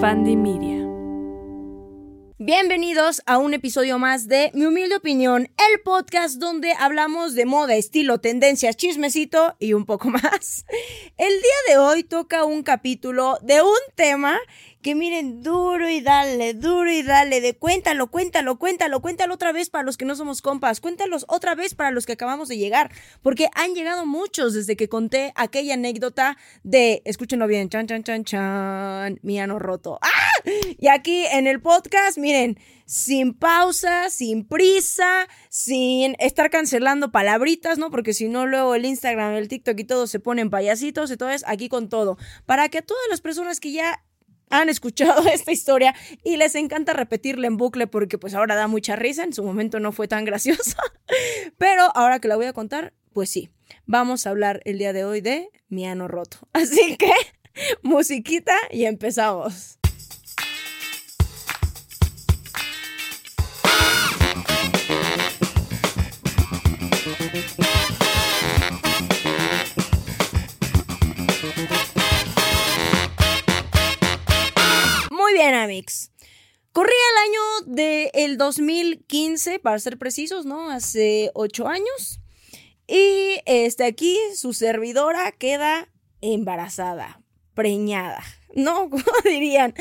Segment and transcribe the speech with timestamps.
[0.00, 0.77] Fandy Media.
[2.40, 7.74] Bienvenidos a un episodio más de Mi Humilde Opinión, el podcast donde hablamos de moda,
[7.74, 10.64] estilo, tendencias, chismecito y un poco más.
[11.16, 14.38] El día de hoy toca un capítulo de un tema
[14.82, 19.68] que miren, duro y dale, duro y dale, de cuéntalo, cuéntalo, cuéntalo, cuéntalo otra vez
[19.68, 22.92] para los que no somos compas, cuéntalos otra vez para los que acabamos de llegar,
[23.20, 28.22] porque han llegado muchos desde que conté aquella anécdota de, escúchenlo bien, chan, chan, chan,
[28.22, 29.98] chan, mi ano roto.
[30.02, 30.27] ¡Ah!
[30.78, 37.90] Y aquí en el podcast, miren, sin pausa, sin prisa, sin estar cancelando palabritas, ¿no?
[37.90, 41.68] Porque si no, luego el Instagram, el TikTok y todo se ponen payasitos, entonces aquí
[41.68, 42.16] con todo.
[42.46, 44.02] Para que todas las personas que ya
[44.50, 48.96] han escuchado esta historia y les encanta repetirla en bucle porque pues ahora da mucha
[48.96, 50.78] risa, en su momento no fue tan graciosa,
[51.58, 53.50] pero ahora que la voy a contar, pues sí,
[53.86, 56.38] vamos a hablar el día de hoy de mi ano roto.
[56.52, 57.12] Así que,
[57.82, 59.77] musiquita y empezamos.
[75.38, 76.10] Bien, Amix.
[76.72, 80.68] Corría el año del 2015, para ser precisos, ¿no?
[80.68, 82.20] Hace ocho años.
[82.88, 85.88] Y este, aquí su servidora queda
[86.20, 87.20] embarazada,
[87.54, 88.20] preñada,
[88.54, 88.90] ¿no?
[88.90, 89.74] ¿Cómo dirían?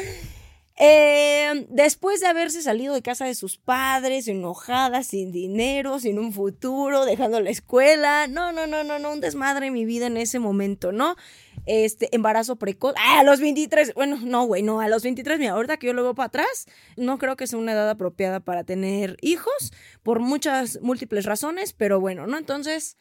[0.79, 6.33] Eh, después de haberse salido de casa de sus padres, enojada, sin dinero, sin un
[6.33, 8.27] futuro, dejando la escuela.
[8.27, 11.15] No, no, no, no, no, un desmadre en mi vida en ese momento, ¿no?
[11.67, 12.95] Este, embarazo precoz.
[12.97, 13.93] Ah, a los 23.
[13.93, 16.65] Bueno, no, güey, no, a los 23, mira, ahorita que yo lo veo para atrás,
[16.95, 21.99] no creo que sea una edad apropiada para tener hijos, por muchas múltiples razones, pero
[21.99, 22.37] bueno, ¿no?
[22.37, 22.97] Entonces,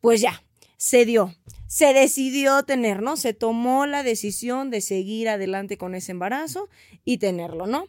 [0.00, 0.42] pues ya,
[0.76, 1.36] se dio,
[1.68, 3.16] se decidió tener, ¿no?
[3.16, 6.68] Se tomó la decisión de seguir adelante con ese embarazo
[7.04, 7.86] y tenerlo, ¿no?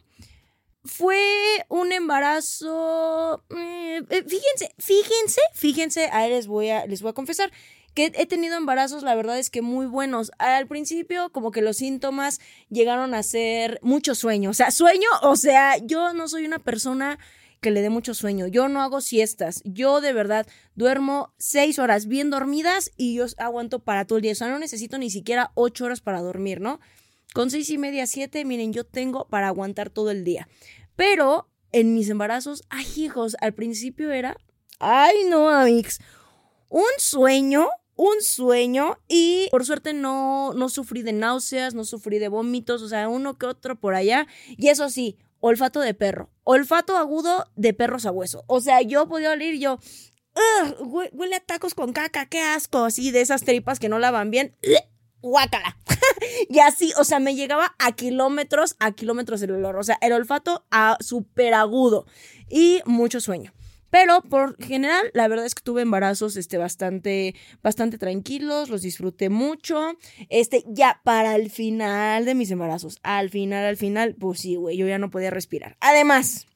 [0.84, 1.18] Fue
[1.68, 7.50] un embarazo, eh, fíjense, fíjense, fíjense, a les voy a, les voy a confesar
[7.94, 10.30] que he tenido embarazos, la verdad es que muy buenos.
[10.38, 14.50] Al principio, como que los síntomas llegaron a ser mucho sueño.
[14.50, 17.18] O sea, sueño, o sea, yo no soy una persona
[17.60, 18.48] que le dé mucho sueño.
[18.48, 19.62] Yo no hago siestas.
[19.64, 24.32] Yo de verdad duermo seis horas bien dormidas y yo aguanto para todo el día.
[24.32, 26.80] O sea, no necesito ni siquiera ocho horas para dormir, ¿no?
[27.34, 30.48] Con seis y media, siete, miren, yo tengo para aguantar todo el día.
[30.96, 34.36] Pero en mis embarazos, ay hijos, al principio era,
[34.78, 36.00] ay no, amix,
[36.68, 42.28] un sueño un sueño y por suerte no, no sufrí de náuseas, no sufrí de
[42.28, 44.26] vómitos, o sea, uno que otro por allá.
[44.48, 48.44] Y eso sí, olfato de perro, olfato agudo de perro sabueso.
[48.46, 49.78] O sea, yo podía oler yo,
[51.12, 54.56] huele a tacos con caca, qué asco, así de esas tripas que no lavan bien.
[55.20, 55.76] Guácala.
[56.48, 59.76] y así, o sea, me llegaba a kilómetros, a kilómetros el olor.
[59.76, 62.06] O sea, el olfato a súper agudo
[62.48, 63.52] y mucho sueño.
[63.92, 69.28] Pero por general, la verdad es que tuve embarazos este, bastante, bastante tranquilos, los disfruté
[69.28, 69.98] mucho.
[70.30, 74.78] Este, ya para el final de mis embarazos, al final, al final, pues sí, güey,
[74.78, 75.76] yo ya no podía respirar.
[75.80, 76.46] Además,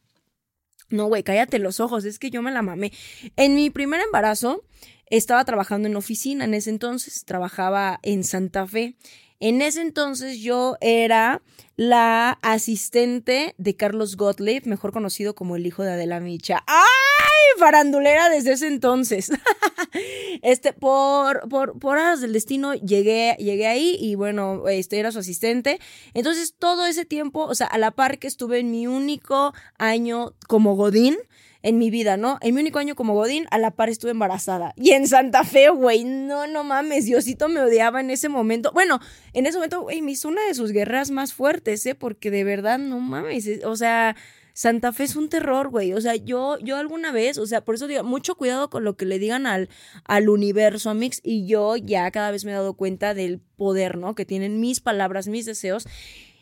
[0.89, 2.91] no, güey, cállate los ojos, es que yo me la mamé.
[3.37, 4.65] En mi primer embarazo,
[5.05, 8.97] estaba trabajando en oficina, en ese entonces trabajaba en Santa Fe.
[9.41, 11.43] En ese entonces yo era
[11.77, 16.65] la asistente de Carlos Gottlieb, mejor conocido como el hijo de Adela Micha.
[16.67, 16.85] ¡Ay!
[17.59, 19.31] Farandulera desde ese entonces.
[20.43, 25.19] este, por, por, por horas del destino llegué, llegué ahí y bueno, este era su
[25.19, 25.81] asistente.
[26.15, 30.35] Entonces, todo ese tiempo, o sea, a la par que estuve en mi único año
[30.47, 31.17] como Godín,
[31.67, 32.39] en mi vida, ¿no?
[32.43, 34.73] En mi único año como Godín, a la par estuve embarazada.
[34.77, 38.71] Y en Santa Fe, güey, no, no mames, Diosito me odiaba en ese momento.
[38.73, 39.01] Bueno,
[39.33, 41.97] en ese momento, güey, me hizo una de sus guerras más fuertes, ¿eh?
[41.97, 44.17] Porque de verdad, no mames, o sea...
[44.53, 45.93] Santa Fe es un terror, güey.
[45.93, 48.97] O sea, yo, yo alguna vez, o sea, por eso digo, mucho cuidado con lo
[48.97, 49.69] que le digan al,
[50.05, 51.21] al universo, Mix.
[51.23, 54.15] Y yo ya cada vez me he dado cuenta del poder, ¿no?
[54.15, 55.87] Que tienen mis palabras, mis deseos.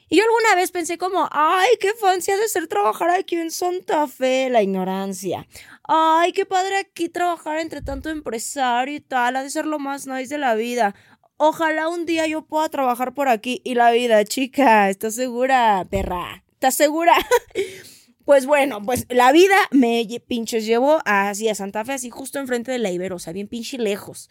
[0.09, 4.07] Y yo alguna vez pensé como, ay, qué fancy de ser trabajar aquí en Santa
[4.07, 5.47] Fe, la ignorancia.
[5.83, 10.07] Ay, qué padre aquí trabajar entre tanto empresario y tal, ha de ser lo más
[10.07, 10.95] nice de la vida.
[11.37, 16.45] Ojalá un día yo pueda trabajar por aquí y la vida, chica, ¿estás segura, perra?
[16.53, 17.15] ¿Estás segura?
[18.25, 22.73] Pues bueno, pues la vida me pinches llevó así a Santa Fe, así justo enfrente
[22.73, 24.31] de la Ibero, o sea, bien pinche lejos.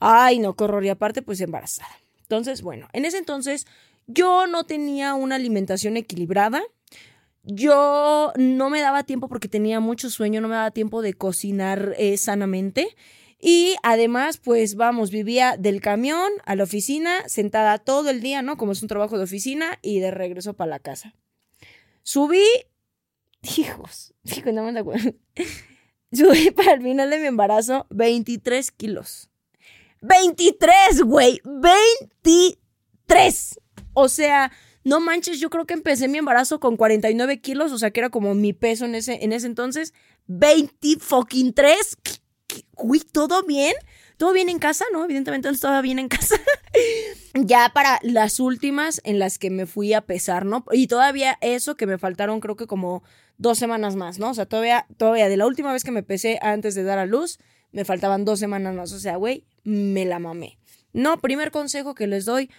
[0.00, 0.84] Ay, no, qué horror.
[0.84, 1.96] Y aparte, pues embarazada.
[2.22, 3.68] Entonces, bueno, en ese entonces
[4.06, 6.62] yo no tenía una alimentación equilibrada.
[7.42, 11.94] Yo no me daba tiempo porque tenía mucho sueño, no me daba tiempo de cocinar
[11.96, 12.96] eh, sanamente.
[13.38, 18.58] Y además, pues vamos, vivía del camión a la oficina, sentada todo el día, ¿no?
[18.58, 21.14] Como es un trabajo de oficina y de regreso para la casa.
[22.02, 22.44] Subí,
[23.56, 25.14] hijos, hijos, no me acuerdo.
[26.12, 29.30] Subí para el final de mi embarazo 23 kilos.
[30.02, 33.59] 23, güey, 23.
[33.92, 34.52] O sea,
[34.84, 38.10] no manches, yo creo que empecé mi embarazo con 49 kilos, o sea, que era
[38.10, 39.94] como mi peso en ese, en ese entonces.
[40.26, 41.96] 20 fucking 3
[42.76, 43.74] uy, ¿todo bien?
[44.16, 44.84] ¿Todo bien en casa?
[44.92, 46.36] No, evidentemente no estaba bien en casa.
[47.34, 50.64] ya para las últimas en las que me fui a pesar, ¿no?
[50.72, 53.02] Y todavía eso que me faltaron creo que como
[53.38, 54.30] dos semanas más, ¿no?
[54.30, 57.06] O sea, todavía, todavía de la última vez que me pesé antes de dar a
[57.06, 57.38] luz,
[57.72, 58.92] me faltaban dos semanas más.
[58.92, 60.58] O sea, güey, me la mamé.
[60.92, 62.50] No, primer consejo que les doy,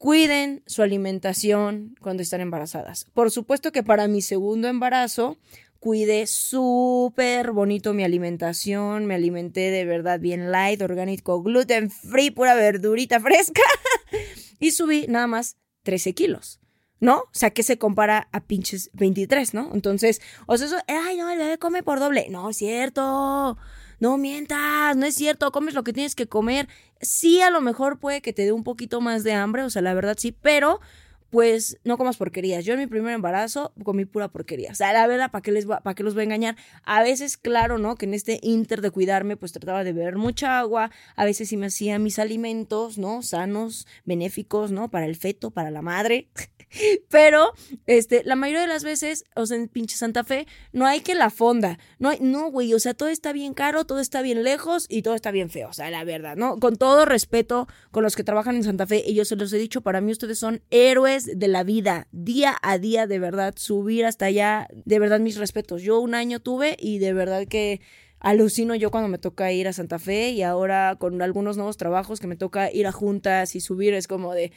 [0.00, 3.04] cuiden su alimentación cuando están embarazadas.
[3.12, 5.36] Por supuesto que para mi segundo embarazo
[5.78, 12.54] cuidé súper bonito mi alimentación, me alimenté de verdad bien light, orgánico, gluten free, pura
[12.54, 13.60] verdurita fresca
[14.58, 16.60] y subí nada más 13 kilos.
[16.98, 17.18] ¿No?
[17.18, 19.70] O sea, que se compara a pinches 23, ¿no?
[19.74, 22.28] Entonces, o sea, eso, ay, no, el bebé come por doble.
[22.30, 23.56] No, es cierto.
[24.00, 26.68] No mientas, no es cierto, comes lo que tienes que comer.
[27.00, 29.82] Sí, a lo mejor puede que te dé un poquito más de hambre, o sea,
[29.82, 30.80] la verdad sí, pero
[31.30, 32.64] pues no comas porquerías.
[32.64, 34.72] Yo en mi primer embarazo comí pura porquería.
[34.72, 36.56] O sea, la verdad, ¿para qué, les ¿para qué los voy a engañar?
[36.82, 37.96] A veces, claro, ¿no?
[37.96, 40.90] Que en este inter de cuidarme, pues trataba de beber mucha agua.
[41.16, 43.22] A veces sí me hacía mis alimentos, ¿no?
[43.22, 44.90] Sanos, benéficos, ¿no?
[44.90, 46.28] Para el feto, para la madre.
[47.10, 47.52] Pero,
[47.86, 51.14] este, la mayoría de las veces, o sea, en pinche Santa Fe, no hay que
[51.14, 51.78] la fonda.
[51.98, 55.02] No hay, no, güey, o sea, todo está bien caro, todo está bien lejos y
[55.02, 55.68] todo está bien feo.
[55.68, 56.58] O sea, la verdad, ¿no?
[56.58, 59.58] Con todo respeto con los que trabajan en Santa Fe, y yo se los he
[59.58, 64.04] dicho, para mí ustedes son héroes de la vida, día a día, de verdad, subir
[64.04, 65.82] hasta allá, de verdad, mis respetos.
[65.82, 67.80] Yo un año tuve y de verdad que
[68.20, 72.20] alucino yo cuando me toca ir a Santa Fe y ahora con algunos nuevos trabajos
[72.20, 74.52] que me toca ir a juntas y subir, es como de,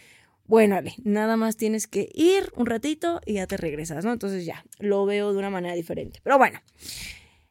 [0.45, 4.11] bueno, nada más tienes que ir un ratito y ya te regresas, ¿no?
[4.11, 6.19] Entonces ya, lo veo de una manera diferente.
[6.23, 6.59] Pero bueno,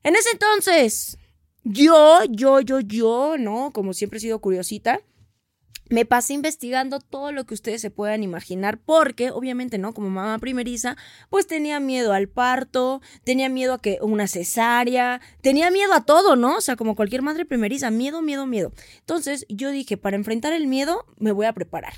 [0.03, 1.19] en ese entonces,
[1.65, 3.73] yo, yo, yo, yo, ¿no?
[3.73, 5.00] Como siempre he sido curiosita.
[5.89, 9.93] Me pasé investigando todo lo que ustedes se puedan imaginar, porque obviamente, ¿no?
[9.93, 10.97] Como mamá primeriza,
[11.29, 16.35] pues tenía miedo al parto, tenía miedo a que una cesárea, tenía miedo a todo,
[16.35, 16.57] ¿no?
[16.57, 18.73] O sea, como cualquier madre primeriza, miedo, miedo, miedo.
[19.01, 21.95] Entonces yo dije, para enfrentar el miedo, me voy a preparar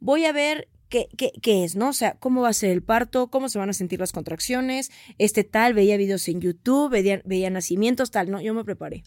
[0.00, 1.90] voy a ver qué, qué, qué, es, ¿no?
[1.90, 4.90] O sea, cómo va a ser el parto, cómo se van a sentir las contracciones,
[5.18, 8.40] este tal, veía videos en YouTube, veía, veía nacimientos, tal, ¿no?
[8.40, 9.04] Yo me preparé.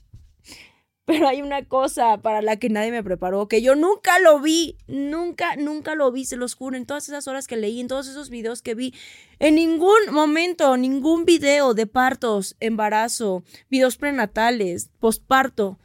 [1.05, 4.77] Pero hay una cosa para la que nadie me preparó, que yo nunca lo vi,
[4.87, 8.07] nunca, nunca lo vi, se los juro, en todas esas horas que leí, en todos
[8.07, 8.93] esos videos que vi,
[9.39, 15.77] en ningún momento, ningún video de partos, embarazo, videos prenatales, postparto,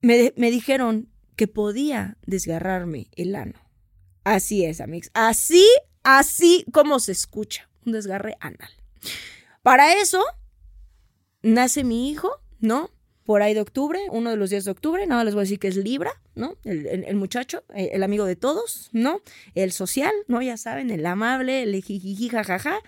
[0.00, 3.60] me, me dijeron que podía desgarrarme el ano.
[4.24, 5.10] Así es, amigos.
[5.14, 5.64] Así,
[6.02, 7.68] así como se escucha.
[7.84, 8.70] Un desgarre anal.
[9.62, 10.24] Para eso,
[11.42, 12.90] nace mi hijo, ¿no?
[13.24, 15.58] Por ahí de octubre, uno de los días de octubre, nada les voy a decir
[15.58, 16.56] que es Libra, ¿no?
[16.64, 19.22] El, muchacho, eh, el, amigo de todos, ¿no?
[19.54, 20.42] El social, ¿no?
[20.42, 22.80] Ya saben, el amable, el jijiji, jajaja.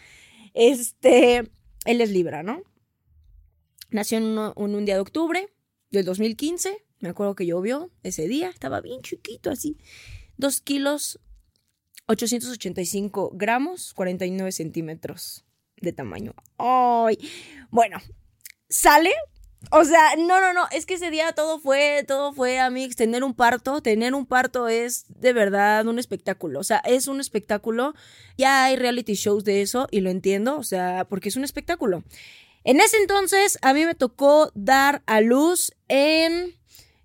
[0.53, 1.51] Este,
[1.87, 2.63] él es Libra, ¿no?
[3.91, 5.49] Nació en, un día de octubre
[5.91, 6.85] del 2015.
[7.01, 9.79] Me acuerdo que llovió ese día, estaba bien chiquito así.
[10.37, 11.19] Dos kilos
[12.09, 15.45] 885 gramos, 49 centímetros
[15.81, 16.35] de tamaño.
[16.59, 17.19] ¡Ay!
[17.71, 17.99] Bueno,
[18.69, 19.13] sale.
[19.73, 22.89] O sea, no, no, no, es que ese día todo fue, todo fue, a mí,
[22.91, 27.21] tener un parto, tener un parto es de verdad un espectáculo, o sea, es un
[27.21, 27.95] espectáculo,
[28.39, 32.05] ya hay reality shows de eso y lo entiendo, o sea, porque es un espectáculo.
[32.63, 36.55] En ese entonces, a mí me tocó dar a luz en,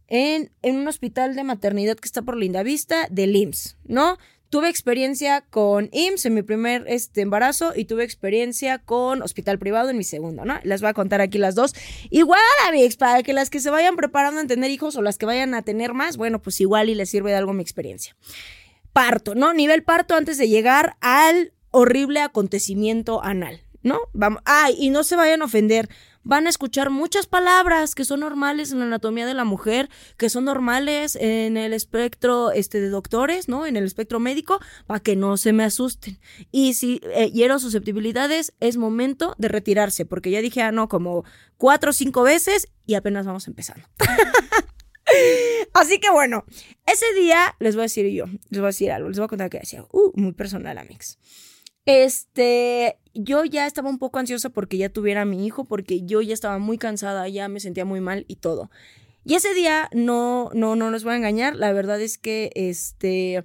[0.08, 4.18] en, en un hospital de maternidad que está por Linda Vista, de LIMS, ¿no?
[4.52, 9.90] Tuve experiencia con IMSS en mi primer este, embarazo y tuve experiencia con hospital privado
[9.90, 10.60] en mi segundo, ¿no?
[10.64, 11.74] Les voy a contar aquí las dos.
[12.10, 15.26] Igual, amigos, para que las que se vayan preparando a tener hijos o las que
[15.26, 18.14] vayan a tener más, bueno, pues igual y les sirve de algo mi experiencia.
[18.92, 19.54] Parto, ¿no?
[19.54, 24.02] Nivel parto antes de llegar al horrible acontecimiento anal, ¿no?
[24.12, 25.88] Vamos, ay, y no se vayan a ofender
[26.24, 30.30] van a escuchar muchas palabras que son normales en la anatomía de la mujer, que
[30.30, 33.66] son normales en el espectro este, de doctores, ¿no?
[33.66, 36.20] En el espectro médico, para que no se me asusten.
[36.52, 41.24] Y si eh, hiero susceptibilidades, es momento de retirarse, porque ya dije, ah, no, como
[41.58, 43.88] cuatro o cinco veces y apenas vamos empezando.
[45.74, 46.46] Así que bueno,
[46.86, 49.30] ese día les voy a decir yo, les voy a decir algo, les voy a
[49.30, 51.20] contar que decía, uh, muy personal, amigos.
[51.86, 56.22] Este, yo ya estaba un poco ansiosa porque ya tuviera a mi hijo, porque yo
[56.22, 58.70] ya estaba muy cansada, ya me sentía muy mal y todo.
[59.24, 63.44] Y ese día, no, no, no nos voy a engañar, la verdad es que este,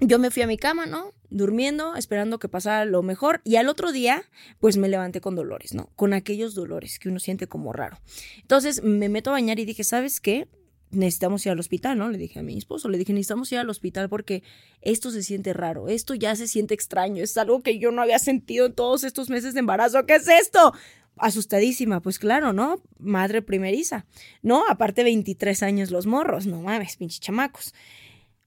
[0.00, 1.12] yo me fui a mi cama, ¿no?
[1.28, 3.40] Durmiendo, esperando que pasara lo mejor.
[3.44, 4.24] Y al otro día,
[4.58, 5.90] pues me levanté con dolores, ¿no?
[5.94, 8.00] Con aquellos dolores que uno siente como raro.
[8.40, 10.48] Entonces me meto a bañar y dije, ¿sabes qué?
[10.90, 12.08] Necesitamos ir al hospital, ¿no?
[12.10, 14.42] Le dije a mi esposo, le dije, necesitamos ir al hospital porque
[14.80, 18.18] esto se siente raro, esto ya se siente extraño, es algo que yo no había
[18.18, 20.72] sentido en todos estos meses de embarazo, ¿qué es esto?
[21.16, 22.82] Asustadísima, pues claro, ¿no?
[22.98, 24.06] Madre primeriza,
[24.42, 24.64] ¿no?
[24.68, 27.74] Aparte 23 años los morros, no mames, pinches chamacos.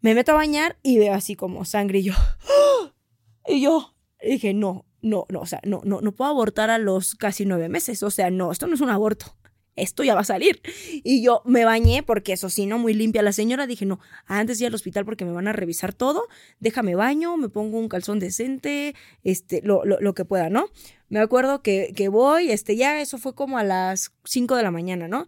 [0.02, 2.94] Me meto a bañar y veo así como sangre y yo, ¡Ah!
[3.48, 7.16] y yo dije, no, no, no, o sea, no, no, no puedo abortar a los
[7.16, 9.36] casi nueve meses, o sea, no, esto no es un aborto
[9.76, 10.62] esto ya va a salir.
[11.04, 13.68] Y yo me bañé porque eso sí, no muy limpia la señora.
[13.68, 16.28] Dije, no, antes ir al hospital porque me van a revisar todo,
[16.60, 20.68] déjame baño, me pongo un calzón decente, este, lo, lo, que pueda, ¿no?
[21.10, 24.72] Me acuerdo que, que, voy, este, ya eso fue como a las 5 de la
[24.72, 25.28] mañana, ¿no?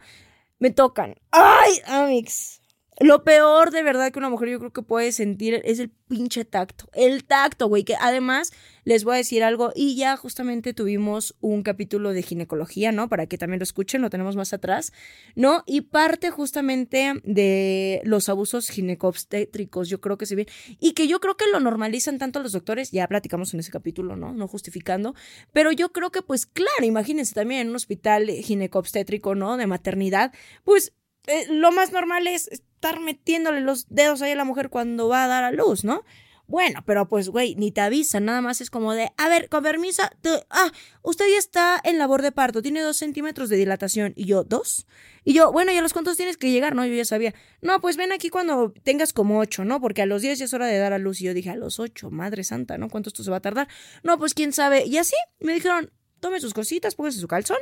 [0.59, 1.15] Me tocan.
[1.31, 2.61] ¡Ay, Amix!
[2.99, 6.45] Lo peor de verdad que una mujer yo creo que puede sentir es el pinche
[6.45, 6.89] tacto.
[6.93, 8.53] El tacto, güey, que además
[8.85, 13.09] les voy a decir algo y ya justamente tuvimos un capítulo de ginecología, ¿no?
[13.09, 14.93] Para que también lo escuchen, lo tenemos más atrás,
[15.35, 15.63] ¿no?
[15.65, 20.47] Y parte justamente de los abusos ginecobstétricos, yo creo que se ve,
[20.79, 24.15] y que yo creo que lo normalizan tanto los doctores, ya platicamos en ese capítulo,
[24.15, 24.33] ¿no?
[24.33, 25.15] No justificando,
[25.51, 29.57] pero yo creo que pues claro, imagínense también en un hospital ginecobstétrico, ¿no?
[29.57, 30.31] De maternidad,
[30.63, 30.93] pues
[31.27, 35.25] eh, lo más normal es estar metiéndole los dedos ahí a la mujer cuando va
[35.25, 36.03] a dar a luz, ¿no?
[36.47, 39.63] Bueno, pero pues, güey, ni te avisan, nada más es como de, a ver, con
[39.63, 40.03] permiso,
[40.49, 40.71] ah,
[41.01, 44.13] usted ya está en labor de parto, tiene dos centímetros de dilatación.
[44.15, 44.85] Y yo, ¿dos?
[45.23, 46.75] Y yo, bueno, ¿y a los cuántos tienes que llegar?
[46.75, 47.33] No, yo ya sabía.
[47.61, 49.81] No, pues ven aquí cuando tengas como ocho, ¿no?
[49.81, 51.19] Porque a los diez ya es hora de dar a luz.
[51.21, 52.89] Y yo dije, a los ocho, madre santa, ¿no?
[52.89, 53.67] ¿Cuánto esto se va a tardar?
[54.03, 54.85] No, pues quién sabe.
[54.85, 57.57] Y así me dijeron, tome sus cositas, póngase su calzón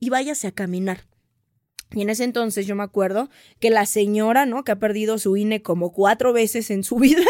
[0.00, 1.06] y váyase a caminar.
[1.94, 4.64] Y en ese entonces yo me acuerdo que la señora, ¿no?
[4.64, 7.24] Que ha perdido su INE como cuatro veces en su vida,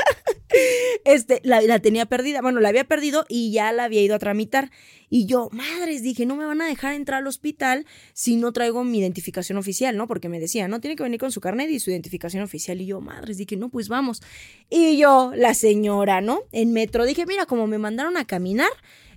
[1.05, 2.41] este, la, la, tenía perdida.
[2.41, 4.71] Bueno, la había perdido y ya la había ido a tramitar.
[5.11, 8.83] Y yo, madres, dije, no me van a dejar entrar al hospital si no traigo
[8.85, 10.07] mi identificación oficial, ¿no?
[10.07, 12.81] Porque me decía, no, tiene que venir con su carnet y su identificación oficial.
[12.81, 14.23] Y yo, madres, dije, no, pues vamos.
[14.71, 16.43] Y yo, la señora, ¿no?
[16.53, 18.71] En metro, dije, mira, como me mandaron a caminar,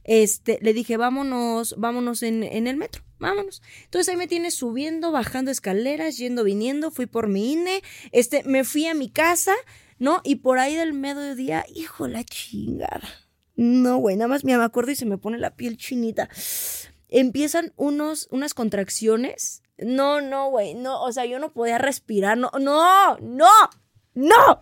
[0.08, 3.62] este, le dije, vámonos, vámonos en, en el metro vámonos.
[3.86, 8.64] Entonces ahí me tienes subiendo, bajando escaleras, yendo, viniendo, fui por mi INE, este, me
[8.64, 9.54] fui a mi casa,
[10.00, 10.22] ¿no?
[10.24, 13.08] Y por ahí del mediodía, hijo la chingada.
[13.56, 16.30] No, güey, nada más me acuerdo y se me pone la piel chinita.
[17.10, 19.64] Empiezan unos, unas contracciones.
[19.80, 23.50] No, no, güey, no, o sea, yo no podía respirar, no, no, no,
[24.14, 24.62] no.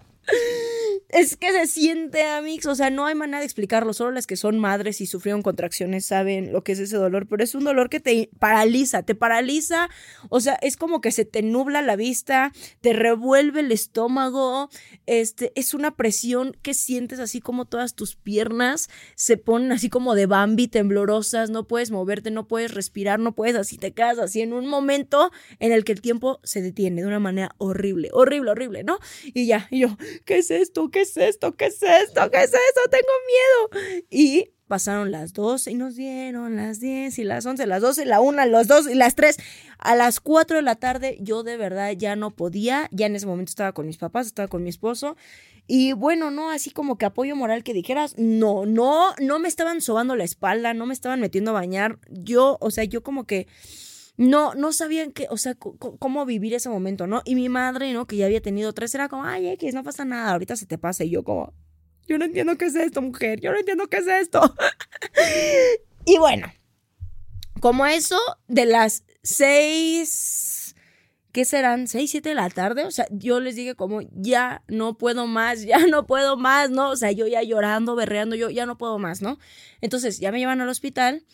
[1.10, 2.66] Es que se siente, Amix.
[2.66, 3.94] O sea, no hay manera de explicarlo.
[3.94, 7.28] Solo las que son madres y sufrieron contracciones saben lo que es ese dolor.
[7.28, 9.90] Pero es un dolor que te paraliza, te paraliza.
[10.30, 12.52] O sea, es como que se te nubla la vista,
[12.82, 14.70] te revuelve el estómago.
[15.06, 20.16] Este, es una presión que sientes así como todas tus piernas se ponen así como
[20.16, 21.50] de Bambi, temblorosas.
[21.50, 23.78] No puedes moverte, no puedes respirar, no puedes así.
[23.78, 27.20] Te quedas así en un momento en el que el tiempo se detiene de una
[27.20, 29.00] manera horrible, horrible, horrible, ¿no?
[29.24, 30.90] Y ya, y yo, ¿qué es esto?
[30.90, 31.56] ¿Qué es esto?
[31.56, 32.30] ¿Qué es esto?
[32.32, 32.82] ¿Qué es esto?
[32.90, 34.06] Tengo miedo.
[34.10, 38.20] Y pasaron las 12 y nos dieron las 10 y las 11, las 12, la
[38.20, 39.38] 1, las 2 y las 3.
[39.78, 43.28] A las 4 de la tarde yo de verdad ya no podía, ya en ese
[43.28, 45.16] momento estaba con mis papás, estaba con mi esposo.
[45.68, 49.82] Y bueno, no así como que apoyo moral que dijeras, no, no, no me estaban
[49.82, 51.98] sobando la espalda, no me estaban metiendo a bañar.
[52.10, 53.48] Yo, o sea, yo como que
[54.18, 57.22] no, no sabían qué, o sea, cómo vivir ese momento, ¿no?
[57.26, 58.08] Y mi madre, ¿no?
[58.08, 60.78] Que ya había tenido tres, era como, ay, X, no pasa nada, ahorita se te
[60.78, 61.04] pasa.
[61.04, 61.54] Y yo como,
[62.08, 64.56] yo no entiendo qué es esto, mujer, yo no entiendo qué es esto.
[66.06, 66.48] y bueno,
[67.60, 70.76] como eso de las seis,
[71.34, 71.88] ¿qué serán?
[71.88, 75.64] Seis, siete de la tarde, o sea, yo les dije como, ya no puedo más,
[75.64, 76.90] ya no puedo más, ¿no?
[76.90, 79.40] O sea, yo ya llorando, berreando, yo ya no puedo más, ¿no?
[79.82, 81.26] Entonces ya me llevan al hospital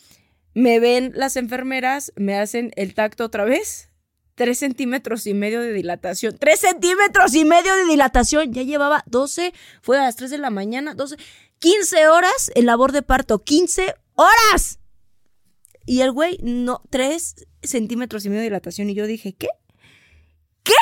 [0.54, 3.90] me ven las enfermeras, me hacen el tacto otra vez.
[4.36, 6.38] Tres centímetros y medio de dilatación.
[6.38, 8.54] Tres centímetros y medio de dilatación.
[8.54, 11.18] Ya llevaba 12, fue a las 3 de la mañana, 12,
[11.60, 13.44] 15 horas en labor de parto.
[13.44, 14.80] 15 horas.
[15.86, 18.90] Y el güey, no, tres centímetros y medio de dilatación.
[18.90, 19.50] Y yo dije, ¿qué?
[20.64, 20.74] ¿Qué?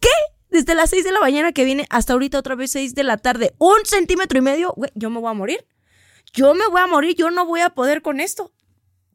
[0.00, 0.08] ¿Qué?
[0.50, 3.16] Desde las 6 de la mañana que viene hasta ahorita otra vez 6 de la
[3.16, 3.54] tarde.
[3.58, 4.74] Un centímetro y medio.
[4.76, 5.66] Güey, yo me voy a morir.
[6.34, 7.14] Yo me voy a morir.
[7.14, 8.52] Yo no voy a poder con esto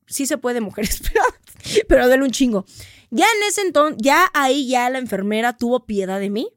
[0.07, 1.01] sí se puede, mujeres,
[1.87, 2.65] pero, pero un chingo.
[3.09, 6.49] Ya en ese entonces, ya ahí ya la enfermera tuvo piedad de mí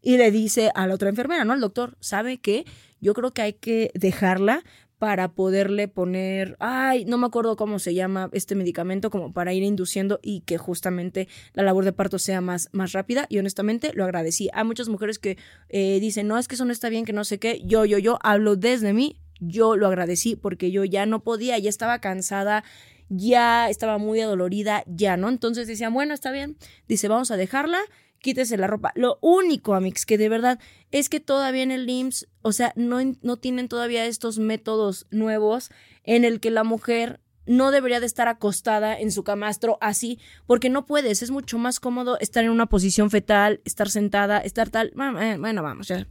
[0.00, 1.54] y le dice a la otra enfermera, ¿no?
[1.54, 2.64] El doctor, ¿sabe qué?
[3.00, 4.64] Yo creo que hay que dejarla
[4.98, 9.62] para poderle poner, ay, no me acuerdo cómo se llama este medicamento, como para ir
[9.62, 13.26] induciendo y que justamente la labor de parto sea más, más rápida.
[13.28, 14.50] Y honestamente lo agradecí.
[14.52, 15.38] Hay muchas mujeres que
[15.68, 17.60] eh, dicen, no, es que eso no está bien, que no sé qué.
[17.64, 19.20] Yo, yo, yo hablo desde mí.
[19.40, 22.64] Yo lo agradecí porque yo ya no podía, ya estaba cansada
[23.08, 25.28] ya estaba muy adolorida, ya, ¿no?
[25.28, 27.80] Entonces decían, bueno, está bien, dice, vamos a dejarla
[28.20, 28.92] quítese la ropa.
[28.94, 30.58] Lo único, Amix, que de verdad
[30.90, 35.70] es que todavía en el IMSS, o sea, no, no tienen todavía estos métodos nuevos
[36.04, 40.68] en el que la mujer no debería de estar acostada en su camastro así, porque
[40.68, 44.92] no puedes, es mucho más cómodo estar en una posición fetal, estar sentada, estar tal,
[45.20, 46.06] eh, bueno, vamos, ya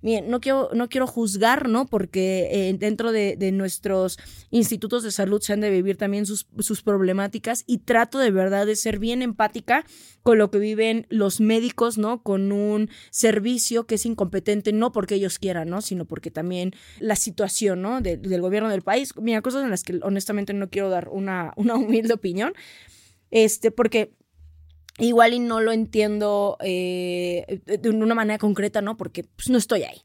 [0.00, 1.86] Bien, no quiero, no quiero juzgar, ¿no?
[1.86, 4.16] Porque eh, dentro de, nuestros
[4.50, 8.64] institutos de salud se han de vivir también sus, sus, problemáticas y trato de verdad
[8.64, 9.84] de ser bien empática
[10.22, 12.22] con lo que viven los médicos, ¿no?
[12.22, 15.80] Con un servicio que es incompetente, no porque ellos quieran, ¿no?
[15.80, 18.00] Sino porque también la situación, ¿no?
[18.00, 19.12] del gobierno del país.
[19.20, 22.52] Mira, cosas en las que honestamente no quiero dar una, una humilde opinión.
[23.30, 24.14] Este, porque
[24.98, 28.96] Igual y no lo entiendo eh, de una manera concreta, ¿no?
[28.96, 30.02] Porque pues no estoy ahí.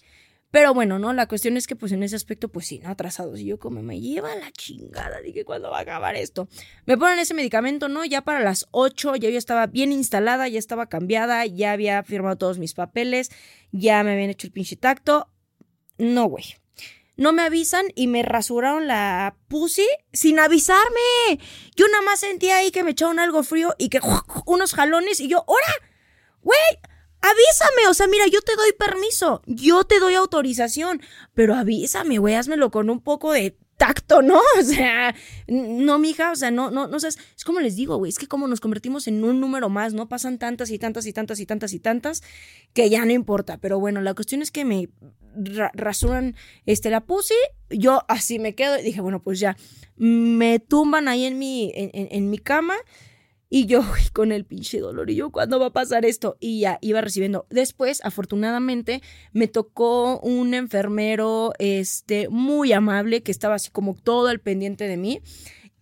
[0.51, 1.13] Pero bueno, ¿no?
[1.13, 2.89] La cuestión es que pues en ese aspecto pues sí, ¿no?
[2.89, 3.39] Atrasados.
[3.39, 6.47] Y yo como me lleva la chingada, dije, ¿cuándo va a acabar esto?
[6.85, 8.05] Me ponen ese medicamento, ¿no?
[8.05, 12.37] Ya para las 8, ya yo estaba bien instalada, ya estaba cambiada, ya había firmado
[12.37, 13.31] todos mis papeles,
[13.71, 15.27] ya me habían hecho el pinche tacto.
[15.97, 16.62] No, güey
[17.23, 21.39] no me avisan y me rasuraron la pussy sin avisarme.
[21.75, 23.99] Yo nada más sentía ahí que me echaron algo frío y que
[24.45, 25.73] unos jalones y yo, ¡hora!
[26.41, 26.59] ¡Güey!
[27.21, 31.01] Avísame, o sea, mira, yo te doy permiso, yo te doy autorización,
[31.33, 34.39] pero avísame, güey, házmelo con un poco de tacto, ¿no?
[34.59, 35.13] O sea,
[35.47, 38.27] no, mija, o sea, no, no, no sé, es como les digo, güey, es que
[38.27, 40.07] como nos convertimos en un número más, ¿no?
[40.07, 42.23] Pasan tantas y tantas y tantas y tantas y tantas
[42.73, 44.89] que ya no importa, pero bueno, la cuestión es que me
[45.73, 46.35] rasuran
[46.65, 47.33] este, la pussy,
[47.69, 49.57] yo así me quedo y dije, bueno, pues ya,
[49.97, 52.75] me tumban ahí en mi, en, en mi cama
[53.53, 53.83] y yo
[54.13, 56.37] con el pinche dolor, y yo, ¿cuándo va a pasar esto?
[56.39, 57.45] Y ya iba recibiendo.
[57.51, 64.39] Después, afortunadamente, me tocó un enfermero este, muy amable que estaba así como todo al
[64.39, 65.21] pendiente de mí.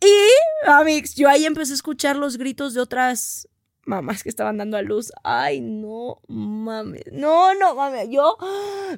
[0.02, 3.48] Y, Amix, yo ahí empecé a escuchar los gritos de otras
[3.86, 5.12] mamás que estaban dando a luz.
[5.24, 7.04] Ay, no mames.
[7.12, 8.10] No, no mames.
[8.10, 8.38] Yo,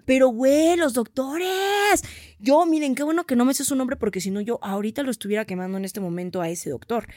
[0.05, 2.03] pero güey, los doctores.
[2.39, 5.03] Yo, miren, qué bueno que no me sé su nombre porque si no yo ahorita
[5.03, 7.07] lo estuviera quemando en este momento a ese doctor.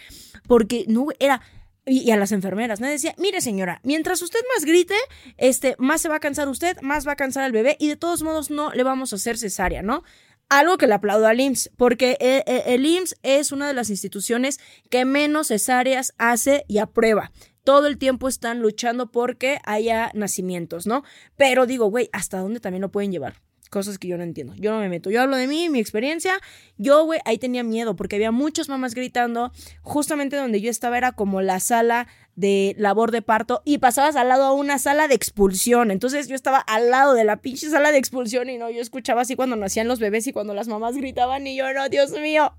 [0.46, 1.42] Porque no, era
[1.86, 2.88] y, a las enfermeras, ¿no?
[2.88, 4.96] Decía, mire señora, mientras usted más grite,
[5.36, 7.96] este, más se va a cansar usted, más va a cansar al bebé y de
[7.96, 10.02] todos modos no le vamos a hacer cesárea, ¿no?
[10.48, 13.90] Algo que le aplaudo al IMSS, porque el, eh, el IMSS es una de las
[13.90, 17.32] instituciones que menos cesáreas hace y aprueba
[17.66, 21.02] todo el tiempo están luchando porque haya nacimientos, ¿no?
[21.36, 23.42] Pero digo, güey, ¿hasta dónde también lo pueden llevar?
[23.70, 24.54] Cosas que yo no entiendo.
[24.54, 25.10] Yo no me meto.
[25.10, 26.38] Yo hablo de mí, mi experiencia.
[26.78, 29.50] Yo, güey, ahí tenía miedo porque había muchas mamás gritando.
[29.82, 34.28] Justamente donde yo estaba era como la sala de labor de parto y pasabas al
[34.28, 35.90] lado a una sala de expulsión.
[35.90, 39.22] Entonces yo estaba al lado de la pinche sala de expulsión y no, yo escuchaba
[39.22, 42.56] así cuando nacían los bebés y cuando las mamás gritaban y yo, no, Dios mío.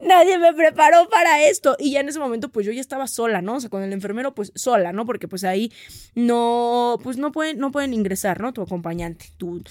[0.00, 1.76] Nadie me preparó para esto.
[1.78, 3.56] Y ya en ese momento, pues yo ya estaba sola, ¿no?
[3.56, 5.06] O sea, con el enfermero, pues sola, ¿no?
[5.06, 5.72] Porque pues ahí
[6.14, 8.52] no, pues no pueden, no pueden ingresar, ¿no?
[8.52, 9.62] Tu acompañante, tu,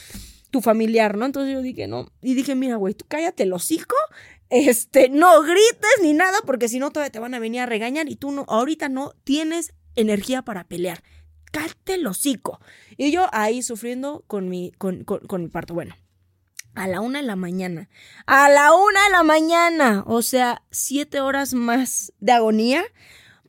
[0.51, 1.25] tu familiar, ¿no?
[1.25, 2.11] Entonces yo dije, no.
[2.21, 3.95] Y dije, mira, güey, tú cállate el hocico.
[4.49, 8.09] Este, no grites ni nada, porque si no, todavía te van a venir a regañar
[8.09, 11.03] y tú no, ahorita no tienes energía para pelear.
[11.51, 12.59] Cállate el hocico.
[12.97, 15.73] Y yo ahí sufriendo con mi, con, con, con mi parto.
[15.73, 15.95] Bueno,
[16.75, 17.89] a la una de la mañana.
[18.25, 20.03] A la una de la mañana.
[20.07, 22.83] O sea, siete horas más de agonía.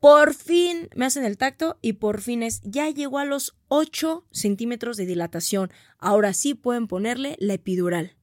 [0.00, 4.26] Por fin me hacen el tacto y por fin es, ya llegó a los 8
[4.32, 5.70] centímetros de dilatación.
[5.98, 8.16] Ahora sí pueden ponerle la epidural.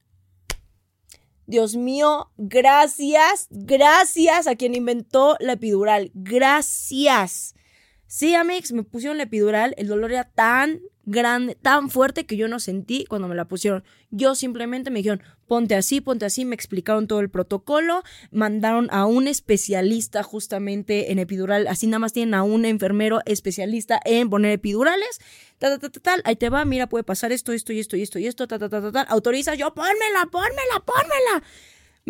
[1.46, 6.10] Dios mío, gracias, gracias a quien inventó la epidural.
[6.14, 7.54] Gracias.
[8.06, 9.74] Sí, Amix, me pusieron la epidural.
[9.78, 13.84] El dolor era tan grande, tan fuerte que yo no sentí cuando me la pusieron.
[14.10, 19.06] Yo simplemente me dijeron, ponte así, ponte así, me explicaron todo el protocolo, mandaron a
[19.06, 24.52] un especialista justamente en epidural, así nada más tienen a un enfermero especialista en poner
[24.52, 25.20] epidurales,
[26.02, 28.46] tal, ahí te va, mira, puede pasar esto, esto y esto y esto
[29.08, 31.42] autoriza, yo, pónmela, pónmela, pónmela.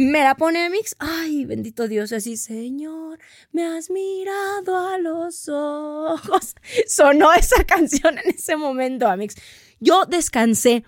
[0.00, 0.96] Me la pone Amix.
[0.98, 3.18] Ay, bendito Dios, así, Señor,
[3.52, 6.54] me has mirado a los ojos.
[6.86, 9.34] Sonó esa canción en ese momento, Amix.
[9.78, 10.84] Yo descansé.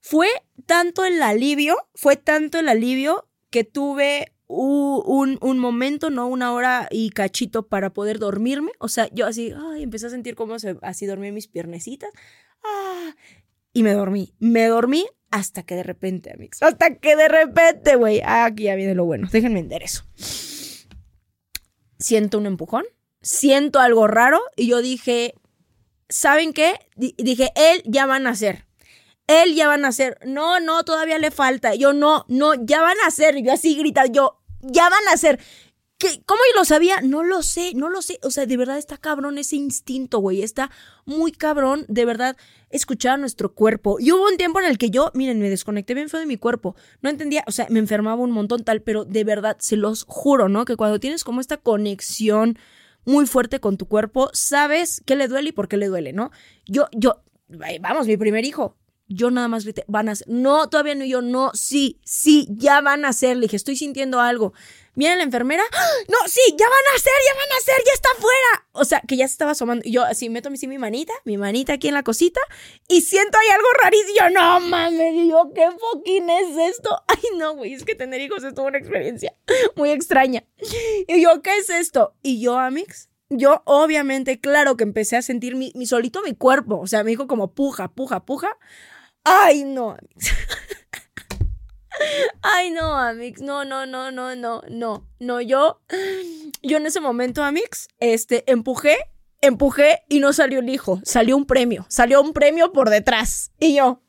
[0.00, 0.28] Fue
[0.64, 6.88] tanto el alivio, fue tanto el alivio que tuve un, un, momento, no una hora
[6.90, 8.72] y cachito para poder dormirme.
[8.78, 12.10] O sea, yo así, ay, empecé a sentir cómo se, así dormí mis piernecitas.
[12.64, 13.14] Ah,
[13.74, 14.32] y me dormí.
[14.38, 16.62] Me dormí Hasta que de repente, amigos.
[16.62, 18.20] Hasta que de repente, güey.
[18.22, 19.28] Aquí ya viene lo bueno.
[19.32, 20.04] Déjenme eso.
[21.98, 22.84] Siento un empujón.
[23.22, 24.42] Siento algo raro.
[24.56, 25.34] Y yo dije,
[26.10, 26.74] ¿saben qué?
[26.96, 28.66] dije, él ya van a hacer.
[29.26, 30.18] Él ya van a hacer.
[30.26, 31.74] No, no, todavía le falta.
[31.74, 33.42] Yo no, no, ya van a hacer.
[33.42, 35.40] Yo así grita, yo, ya van a hacer.
[36.26, 37.00] ¿Cómo yo lo sabía?
[37.00, 38.18] No lo sé, no lo sé.
[38.22, 40.42] O sea, de verdad está cabrón ese instinto, güey.
[40.42, 40.70] Está
[41.04, 42.36] muy cabrón, de verdad,
[42.72, 43.98] escuchar a nuestro cuerpo.
[44.00, 46.36] Y hubo un tiempo en el que yo, miren, me desconecté bien feo de mi
[46.36, 46.74] cuerpo.
[47.00, 50.48] No entendía, o sea, me enfermaba un montón tal, pero de verdad, se los juro,
[50.48, 50.64] ¿no?
[50.64, 52.58] Que cuando tienes como esta conexión
[53.04, 56.30] muy fuerte con tu cuerpo, sabes qué le duele y por qué le duele, ¿no?
[56.66, 57.22] Yo, yo,
[57.80, 58.76] vamos, mi primer hijo,
[59.14, 62.80] yo nada más grité, van a ser, no, todavía no, yo no, sí, sí, ya
[62.80, 64.52] van a ser, le dije, estoy sintiendo algo.
[64.94, 65.86] Viene la enfermera, ¡Ah!
[66.08, 68.68] no, sí, ya van a hacer, ya van a hacer, ya está afuera.
[68.72, 69.84] O sea, que ya se estaba asomando.
[69.88, 72.40] Yo así meto así mi manita, mi manita aquí en la cosita,
[72.88, 74.18] y siento ahí algo rarísimo.
[74.18, 77.02] Yo, no mames, yo, ¿qué fucking es esto?
[77.08, 79.34] Ay, no, güey, es que tener hijos es toda una experiencia
[79.76, 80.44] muy extraña.
[81.08, 82.14] Y yo, ¿qué es esto?
[82.22, 86.78] Y yo, Amix, yo obviamente, claro que empecé a sentir mi, mi solito mi cuerpo.
[86.78, 88.58] O sea, me dijo como puja, puja, puja.
[89.24, 90.32] Ay, no, Amix.
[92.42, 95.80] Ay, no, Amix, no, no, no, no, no, no, no, yo,
[96.62, 98.96] yo en ese momento, Amix, este, empujé,
[99.40, 103.52] empujé y no salió el hijo, salió un premio, salió un premio por detrás.
[103.60, 104.02] Y yo,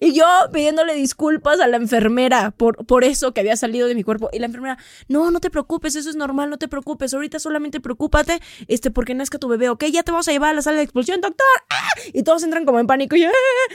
[0.00, 4.02] y yo pidiéndole disculpas a la enfermera por, por eso que había salido de mi
[4.02, 4.28] cuerpo.
[4.32, 7.14] Y la enfermera, no, no te preocupes, eso es normal, no te preocupes.
[7.14, 9.84] Ahorita solamente preocúpate este, porque nazca tu bebé, ¿ok?
[9.84, 11.46] Ya te vamos a llevar a la sala de expulsión, doctor.
[11.70, 11.88] ¡Ah!
[12.12, 13.16] Y todos entran como en pánico.
[13.16, 13.74] Yo, ah".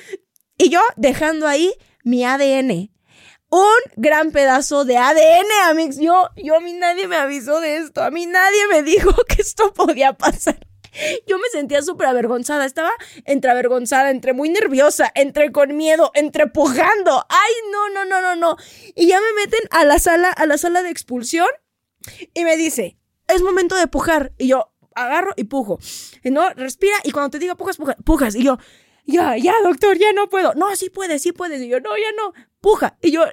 [0.60, 2.91] Y yo dejando ahí mi ADN
[3.50, 5.98] un gran pedazo de ADN, amigos.
[5.98, 8.04] Yo, yo a mí nadie me avisó de esto.
[8.04, 10.60] A mí nadie me dijo que esto podía pasar.
[11.28, 12.65] Yo me sentía súper avergonzada.
[12.65, 12.91] Estaba
[13.26, 17.26] entre avergonzada, entre muy nerviosa, entre con miedo, entre pujando.
[17.30, 18.56] Ay, no, no, no, no, no.
[18.95, 21.48] Y ya me meten a la sala, a la sala de expulsión
[22.34, 24.34] y me dice, es momento de pujar.
[24.38, 25.80] Y yo agarro y pujo.
[26.24, 27.95] Y no, respira y cuando te diga pujas, pujas.
[28.04, 28.36] pujas.
[28.36, 28.60] Y yo,
[29.10, 30.54] ya, ya, doctor, ya no puedo.
[30.56, 31.62] No, sí puedes, sí puedes.
[31.62, 32.98] Y yo, no, ya no, puja.
[33.02, 33.24] Y yo,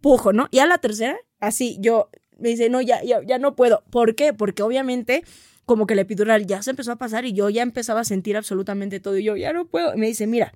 [0.00, 0.48] pujo, ¿no?
[0.50, 3.84] Y a la tercera, así, yo, me dice, no, ya, ya, ya no puedo.
[3.90, 4.32] ¿Por qué?
[4.32, 5.24] Porque obviamente,
[5.66, 8.36] como que la epidural ya se empezó a pasar y yo ya empezaba a sentir
[8.36, 9.16] absolutamente todo.
[9.18, 9.94] Y yo, ya no puedo.
[9.94, 10.52] Y me dice, mira,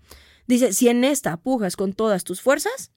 [0.47, 2.93] dice, si en esta pujas con todas tus fuerzas,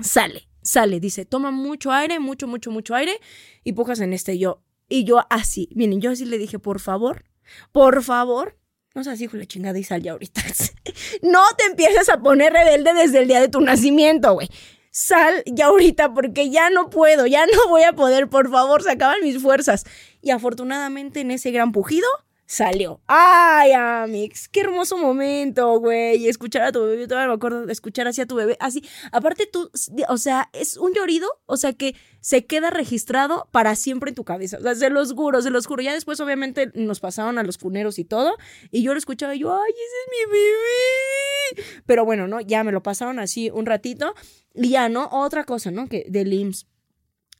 [0.00, 1.00] sale, sale.
[1.00, 3.18] Dice, toma mucho aire, mucho, mucho, mucho aire
[3.64, 4.38] y pujas en este.
[4.38, 7.24] Yo, y yo así, miren, yo así le dije, por favor,
[7.72, 8.58] por favor,
[8.94, 10.42] no seas hijo de la chingada y sal ya ahorita.
[11.22, 14.48] no te empieces a poner rebelde desde el día de tu nacimiento, güey.
[14.90, 18.90] Sal ya ahorita porque ya no puedo, ya no voy a poder, por favor, se
[18.90, 19.84] acaban mis fuerzas.
[20.22, 22.08] Y afortunadamente en ese gran pujido,
[22.48, 23.02] salió.
[23.06, 26.26] Ay, Amix, qué hermoso momento, güey.
[26.28, 28.56] Escuchar a tu bebé, yo todavía me acuerdo de escuchar así a tu bebé.
[28.58, 28.82] Así,
[29.12, 29.70] aparte tú,
[30.08, 34.24] o sea, es un llorido, o sea, que se queda registrado para siempre en tu
[34.24, 34.56] cabeza.
[34.58, 35.82] O sea, se los juro, se los juro.
[35.82, 38.34] Ya después, obviamente, nos pasaron a los cuneros y todo.
[38.70, 41.82] Y yo lo escuchaba y yo, ay, ese es mi bebé.
[41.84, 42.40] Pero bueno, ¿no?
[42.40, 44.14] Ya me lo pasaron así un ratito.
[44.54, 45.10] Y ya, ¿no?
[45.12, 45.86] Otra cosa, ¿no?
[45.86, 46.66] Que del IMSS.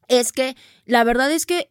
[0.09, 1.71] Es que la verdad es que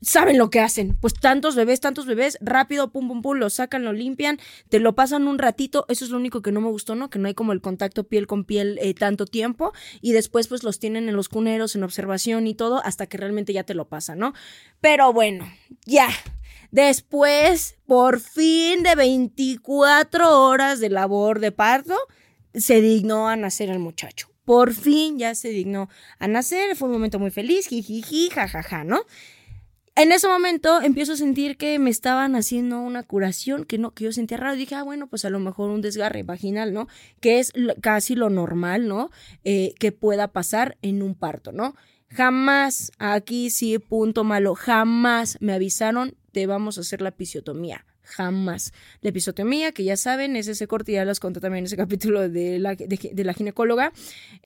[0.00, 0.96] saben lo que hacen.
[1.00, 4.94] Pues tantos bebés, tantos bebés, rápido, pum, pum, pum, lo sacan, lo limpian, te lo
[4.94, 5.84] pasan un ratito.
[5.88, 7.10] Eso es lo único que no me gustó, ¿no?
[7.10, 9.72] Que no hay como el contacto piel con piel eh, tanto tiempo.
[10.00, 13.52] Y después, pues los tienen en los cuneros, en observación y todo, hasta que realmente
[13.52, 14.34] ya te lo pasan, ¿no?
[14.80, 15.50] Pero bueno,
[15.86, 16.08] ya.
[16.70, 21.96] Después, por fin de 24 horas de labor de parto,
[22.52, 24.28] se dignó a nacer el muchacho.
[24.44, 29.02] Por fin ya se dignó a nacer, fue un momento muy feliz, jijiji, jajaja, ¿no?
[29.98, 34.04] En ese momento empiezo a sentir que me estaban haciendo una curación que no, que
[34.04, 34.54] yo sentía raro.
[34.54, 36.86] dije, ah, bueno, pues a lo mejor un desgarre vaginal, ¿no?
[37.18, 39.10] Que es casi lo normal, ¿no?
[39.42, 41.74] Eh, que pueda pasar en un parto, ¿no?
[42.10, 48.72] Jamás, aquí sí, punto malo, jamás me avisaron, te vamos a hacer la episiotomía jamás.
[49.00, 52.28] La episotomía, que ya saben, es ese corte, ya las conté también en ese capítulo
[52.28, 53.92] de la, de, la ginecóloga,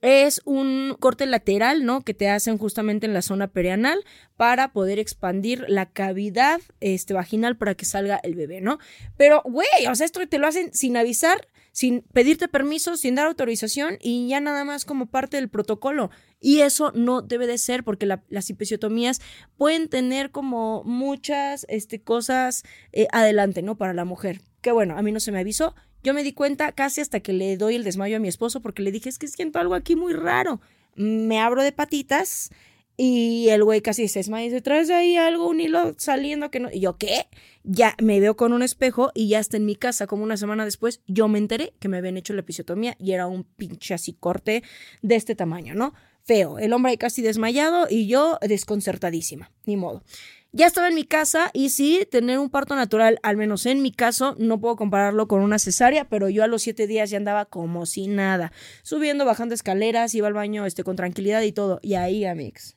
[0.00, 2.02] es un corte lateral, ¿no?
[2.02, 4.04] Que te hacen justamente en la zona perianal
[4.36, 8.78] para poder expandir la cavidad este, vaginal para que salga el bebé, ¿no?
[9.16, 13.26] Pero, güey, o sea, esto te lo hacen sin avisar sin pedirte permiso, sin dar
[13.26, 16.10] autorización y ya nada más como parte del protocolo.
[16.40, 19.20] Y eso no debe de ser porque las episiotomías
[19.56, 23.76] pueden tener como muchas este, cosas eh, adelante, ¿no?
[23.76, 24.42] Para la mujer.
[24.60, 25.74] Que bueno, a mí no se me avisó.
[26.02, 28.82] Yo me di cuenta casi hasta que le doy el desmayo a mi esposo porque
[28.82, 30.60] le dije, es que siento algo aquí muy raro.
[30.94, 32.50] Me abro de patitas
[32.96, 36.68] Y el güey casi desmaya y dice, ¿traes ahí algo, un hilo saliendo que no?
[36.70, 37.26] Y yo, ¿qué?
[37.64, 40.64] Ya me veo con un espejo y ya está en mi casa como una semana
[40.64, 44.12] después, yo me enteré que me habían hecho la episiotomía y era un pinche así
[44.12, 44.62] corte
[45.00, 45.94] de este tamaño, ¿no?
[46.22, 46.58] Feo.
[46.58, 49.50] El hombre ahí casi desmayado y yo desconcertadísima.
[49.64, 50.04] Ni modo.
[50.52, 53.90] Ya estaba en mi casa y sí, tener un parto natural, al menos en mi
[53.90, 57.46] caso, no puedo compararlo con una cesárea, pero yo a los siete días ya andaba
[57.46, 58.52] como si nada,
[58.82, 61.80] subiendo, bajando escaleras, iba al baño este, con tranquilidad y todo.
[61.82, 62.76] Y ahí, amigos.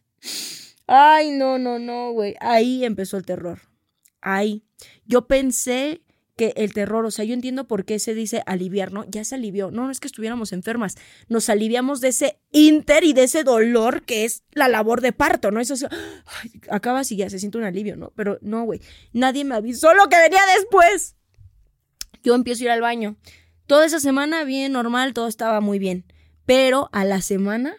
[0.88, 2.36] Ay, no, no, no, güey.
[2.40, 3.62] Ahí empezó el terror.
[4.22, 4.64] Ahí.
[5.06, 6.02] Yo pensé
[6.36, 9.06] que el terror, o sea, yo entiendo por qué se dice aliviar, ¿no?
[9.06, 9.72] Ya se alivió.
[9.72, 10.96] No, no es que estuviéramos enfermas.
[11.30, 15.52] Nos aliviamos de ese inter y de ese dolor que es la labor de parto,
[15.52, 15.62] ¿no?
[15.62, 15.86] Eso es,
[16.70, 18.12] acabas y ya se siente un alivio, ¿no?
[18.16, 18.82] Pero no, güey.
[19.14, 21.16] Nadie me avisó lo que venía después.
[22.22, 23.16] Yo empiezo a ir al baño.
[23.66, 26.06] Toda esa semana bien, normal, todo estaba muy bien.
[26.46, 27.78] Pero a la semana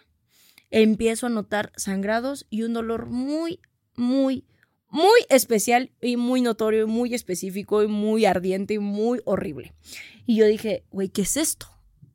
[0.70, 3.61] empiezo a notar sangrados y un dolor muy,
[3.94, 4.44] muy,
[4.88, 9.74] muy especial y muy notorio y muy específico y muy ardiente y muy horrible.
[10.26, 11.66] Y yo dije, güey, ¿qué es esto?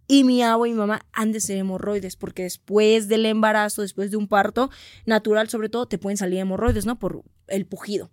[0.07, 4.11] Y mi agua y mi mamá han de ser hemorroides, porque después del embarazo, después
[4.11, 4.69] de un parto
[5.05, 6.99] natural, sobre todo, te pueden salir hemorroides, ¿no?
[6.99, 8.11] Por el pujido.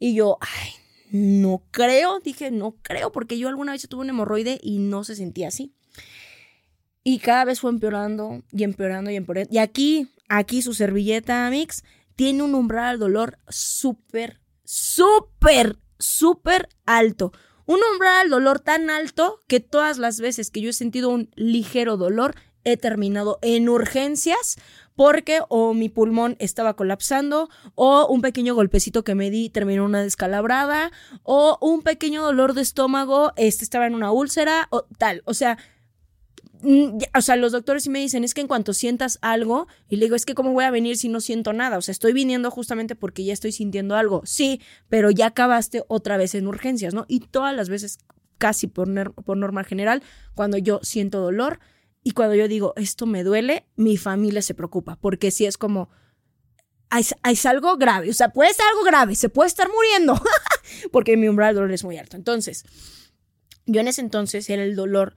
[0.00, 0.70] Y yo, ay,
[1.12, 5.14] no creo, dije, no creo, porque yo alguna vez tuve un hemorroide y no se
[5.14, 5.72] sentía así.
[7.08, 9.48] Y cada vez fue empeorando y empeorando y empeorando.
[9.52, 11.84] Y aquí, aquí su servilleta Mix
[12.16, 17.30] tiene un umbral al dolor súper, súper, súper alto.
[17.64, 21.30] Un umbral al dolor tan alto que todas las veces que yo he sentido un
[21.36, 24.56] ligero dolor he terminado en urgencias
[24.96, 30.02] porque o mi pulmón estaba colapsando o un pequeño golpecito que me di terminó una
[30.02, 30.90] descalabrada
[31.22, 35.58] o un pequeño dolor de estómago este estaba en una úlcera o tal, o sea,
[36.62, 40.06] o sea, los doctores sí me dicen, es que en cuanto sientas algo, y le
[40.06, 42.50] digo, es que cómo voy a venir si no siento nada, o sea, estoy viniendo
[42.50, 47.04] justamente porque ya estoy sintiendo algo, sí, pero ya acabaste otra vez en urgencias, ¿no?
[47.08, 47.98] Y todas las veces,
[48.38, 50.02] casi por, por norma general,
[50.34, 51.60] cuando yo siento dolor
[52.02, 55.90] y cuando yo digo, esto me duele, mi familia se preocupa, porque si es como,
[56.90, 60.20] es algo grave, o sea, puede ser algo grave, se puede estar muriendo,
[60.92, 62.16] porque mi umbral de dolor es muy alto.
[62.16, 62.64] Entonces,
[63.66, 65.16] yo en ese entonces era el dolor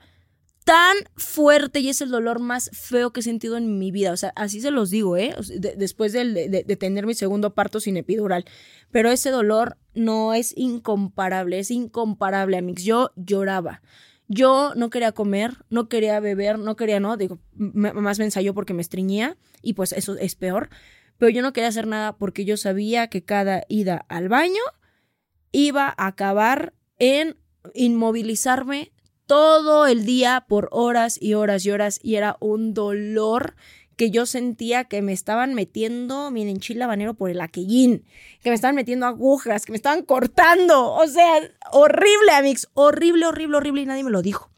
[0.70, 4.12] tan fuerte y es el dolor más feo que he sentido en mi vida.
[4.12, 5.36] O sea, así se los digo, ¿eh?
[5.58, 8.46] después de, tener mi segundo parto sin epidural.
[8.92, 12.84] Pero ese dolor no es incomparable, es incomparable, amigos.
[12.84, 13.82] Yo lloraba.
[14.28, 18.76] Yo no quería comer, no quería beber, no quería, no, digo, más me ensayó porque
[18.76, 20.70] me estreñía y pues eso es peor.
[21.18, 24.62] Pero yo no quería hacer nada porque yo sabía que cada ida al baño
[25.52, 27.38] iba a acabar en
[27.74, 28.92] inmovilizarme
[29.30, 33.54] todo el día por horas y horas y horas y era un dolor
[33.96, 38.06] que yo sentía que me estaban metiendo, miren, chile habanero por el aquellín,
[38.42, 40.94] que me estaban metiendo agujas, que me estaban cortando.
[40.94, 44.50] O sea, horrible, Amix, horrible, horrible, horrible y nadie me lo dijo.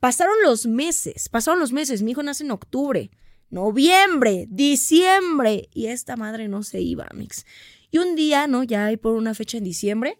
[0.00, 3.10] Pasaron los meses, pasaron los meses, mi hijo nace en octubre,
[3.48, 7.46] noviembre, diciembre y esta madre no se iba, Amix.
[7.90, 8.64] Y un día, ¿no?
[8.64, 10.18] Ya hay por una fecha en diciembre,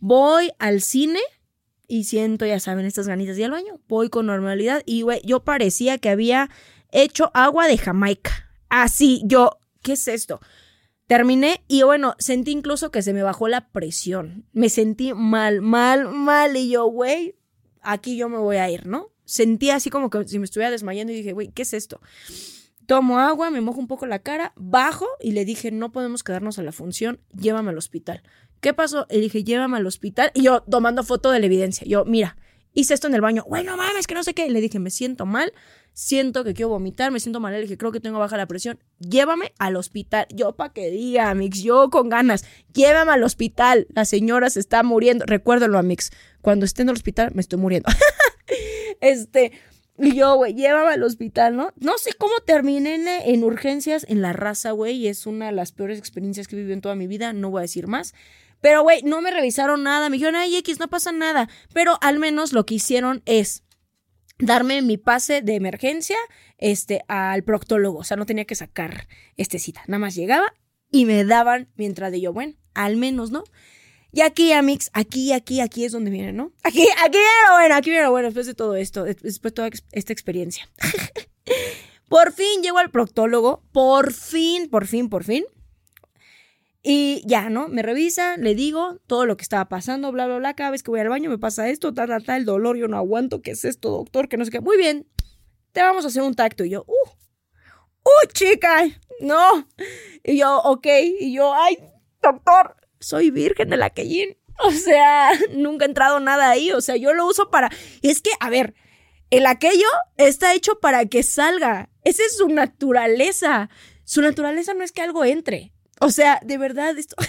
[0.00, 1.20] voy al cine
[1.86, 3.80] y siento, ya saben, estas ganitas de al baño.
[3.88, 6.50] Voy con normalidad y, güey, yo parecía que había
[6.92, 8.50] hecho agua de Jamaica.
[8.68, 10.40] Así, yo, ¿qué es esto?
[11.06, 14.46] Terminé y bueno, sentí incluso que se me bajó la presión.
[14.52, 17.36] Me sentí mal, mal, mal y yo, güey,
[17.82, 19.10] aquí yo me voy a ir, ¿no?
[19.26, 22.00] Sentí así como que si me estuviera desmayando y dije, güey, ¿qué es esto?
[22.86, 26.58] Tomo agua, me mojo un poco la cara, bajo y le dije, no podemos quedarnos
[26.58, 28.22] a la función, llévame al hospital.
[28.60, 29.06] ¿Qué pasó?
[29.10, 30.30] Le dije, llévame al hospital.
[30.34, 31.86] Y yo tomando foto de la evidencia.
[31.86, 32.38] Yo, mira,
[32.72, 33.44] hice esto en el baño.
[33.48, 34.48] Bueno, mames, que no sé qué.
[34.50, 35.52] Le dije, me siento mal,
[35.92, 37.52] siento que quiero vomitar, me siento mal.
[37.52, 38.78] Le dije, creo que tengo baja la presión.
[38.98, 40.26] Llévame al hospital.
[40.34, 42.44] Yo, pa' que diga, Amix, yo con ganas.
[42.72, 43.86] Llévame al hospital.
[43.94, 45.24] La señora se está muriendo.
[45.26, 46.10] Recuérdalo, Amix.
[46.40, 47.90] Cuando esté en el hospital, me estoy muriendo.
[49.00, 49.52] este.
[49.96, 51.72] Y yo, güey, llévame al hospital, ¿no?
[51.76, 55.52] No sé cómo terminé en, en urgencias en la raza, güey, y es una de
[55.52, 58.14] las peores experiencias que he vivido en toda mi vida, no voy a decir más.
[58.64, 60.08] Pero, güey, no me revisaron nada.
[60.08, 61.50] Me dijeron, ay, X, no pasa nada.
[61.74, 63.62] Pero al menos lo que hicieron es
[64.38, 66.16] darme mi pase de emergencia
[66.56, 67.98] este, al proctólogo.
[67.98, 69.82] O sea, no tenía que sacar este cita.
[69.86, 70.54] Nada más llegaba
[70.90, 73.44] y me daban mientras de yo, bueno, al menos, ¿no?
[74.14, 76.52] Y aquí, Amix, aquí, aquí, aquí es donde viene, ¿no?
[76.62, 80.12] Aquí, aquí viene bueno, aquí viene bueno, después de todo esto, después de toda esta
[80.12, 80.68] experiencia.
[82.08, 85.44] por fin llego al proctólogo, por fin, por fin, por fin.
[86.80, 87.66] Y ya, ¿no?
[87.66, 90.54] Me revisa, le digo todo lo que estaba pasando, bla, bla, bla.
[90.54, 92.86] Cada vez que voy al baño me pasa esto, tal, tal, tal, el dolor, yo
[92.86, 93.42] no aguanto.
[93.42, 94.28] ¿Qué es esto, doctor?
[94.28, 94.60] Que no sé qué.
[94.60, 95.08] Muy bien,
[95.72, 96.64] te vamos a hacer un tacto.
[96.64, 98.28] Y yo, ¡uh!
[98.32, 98.84] chica,
[99.18, 99.66] no.
[100.22, 100.86] Y yo, ok,
[101.18, 101.78] y yo, ay,
[102.22, 103.92] doctor, soy virgen de la.
[104.60, 106.72] O sea, nunca ha entrado nada ahí.
[106.72, 107.70] O sea, yo lo uso para.
[108.02, 108.74] Es que, a ver,
[109.30, 111.90] el aquello está hecho para que salga.
[112.04, 113.68] Esa es su naturaleza.
[114.04, 115.72] Su naturaleza no es que algo entre.
[116.00, 117.16] O sea, de verdad, esto.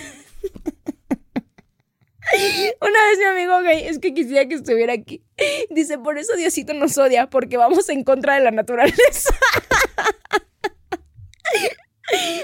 [2.81, 5.23] Una vez mi amigo gay, es que quisiera que estuviera aquí.
[5.69, 9.35] Dice, por eso Diosito nos odia, porque vamos en contra de la naturaleza.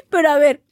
[0.10, 0.64] Pero a ver,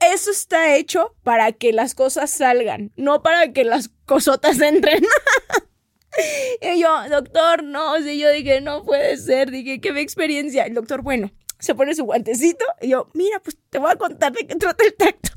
[0.00, 5.04] eso está hecho para que las cosas salgan, no para que las cosotas entren.
[6.62, 10.64] y yo, doctor, no, o yo dije, no puede ser, dije, qué experiencia.
[10.64, 14.32] El doctor, bueno, se pone su guantecito y yo, mira, pues te voy a contar
[14.32, 15.30] de qué trata el tacto.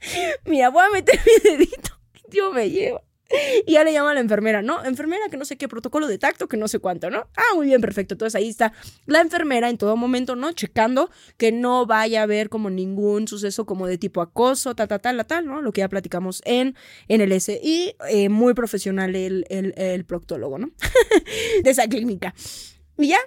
[0.44, 3.02] mira, voy a meter mi dedito y Dios me lleva.
[3.66, 4.84] Y ya le llama a la enfermera, ¿no?
[4.84, 7.26] Enfermera que no sé qué protocolo de tacto, que no sé cuánto, ¿no?
[7.36, 8.14] Ah, muy bien, perfecto.
[8.14, 8.72] Entonces ahí está
[9.06, 10.52] la enfermera en todo momento, ¿no?
[10.52, 15.00] Checando que no vaya a haber como ningún suceso como de tipo acoso, tal, tal,
[15.00, 15.62] tal, tal, ¿no?
[15.62, 16.76] Lo que ya platicamos en,
[17.08, 17.94] en el SI.
[18.08, 20.70] Eh, muy profesional el, el, el proctólogo, ¿no?
[21.62, 22.34] de esa clínica.
[22.98, 23.18] Y ya,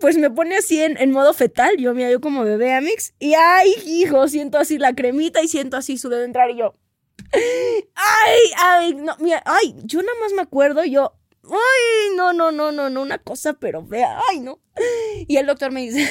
[0.00, 1.76] pues me pone así en, en, modo fetal.
[1.78, 3.14] Yo me yo como bebé Amix.
[3.18, 6.50] Y ay, hijo, siento así la cremita y siento así su dedo entrar.
[6.50, 6.74] Y yo,
[7.32, 12.72] Ay, ay, no, mira, ay, yo nada más me acuerdo, yo, ay, no, no, no,
[12.72, 14.60] no, no, una cosa, pero vea, ay, no.
[15.26, 16.08] Y el doctor me dice,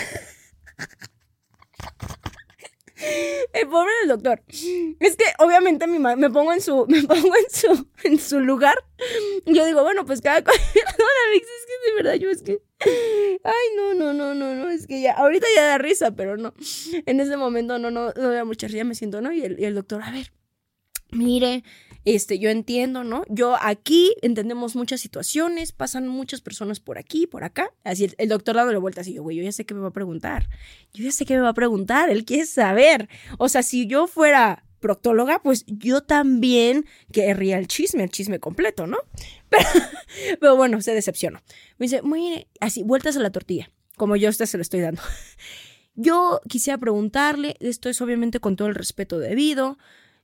[3.53, 4.43] el pobre del doctor.
[4.99, 8.75] Es que obviamente mi me pongo en su, me pongo en su, en su lugar.
[9.45, 10.59] Yo digo, bueno, pues cada cosa.
[11.33, 12.61] Es que de verdad yo es que.
[13.43, 16.53] Ay, no, no, no, no, no, es que ya, ahorita ya da risa, pero no.
[17.05, 19.31] En ese momento no, no, no da mucha risa, me siento, ¿no?
[19.31, 20.33] Y el, y el doctor, a ver,
[21.11, 21.63] mire,
[22.03, 23.23] este, yo entiendo, ¿no?
[23.29, 27.71] Yo aquí entendemos muchas situaciones, pasan muchas personas por aquí, por acá.
[27.83, 29.93] Así el, doctor dándole vueltas y yo, güey, yo ya sé qué me va a
[29.93, 30.49] preguntar.
[30.93, 33.07] Yo ya sé qué me va a preguntar, él quiere saber.
[33.37, 38.87] O sea, si yo fuera proctóloga, pues yo también querría el chisme, el chisme completo,
[38.87, 38.97] ¿no?
[39.49, 39.67] Pero,
[40.39, 41.41] pero bueno, se decepcionó.
[41.77, 44.79] Me dice, mire, así, vueltas a la tortilla, como yo a usted se lo estoy
[44.79, 45.01] dando.
[45.95, 49.77] Yo quisiera preguntarle, esto es obviamente con todo el respeto debido,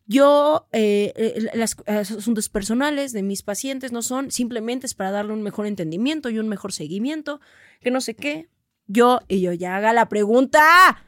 [0.08, 5.44] yo, eh, eh los asuntos personales de mis pacientes no son simplemente para darle un
[5.44, 7.42] mejor entendimiento y un mejor seguimiento,
[7.82, 8.48] que no sé qué.
[8.88, 11.04] Yo, y yo ya haga la pregunta.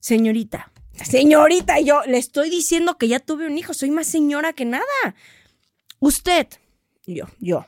[0.00, 0.72] Señorita,
[1.04, 4.84] señorita, yo le estoy diciendo que ya tuve un hijo, soy más señora que nada.
[6.00, 6.48] Usted,
[7.06, 7.66] yo, yo,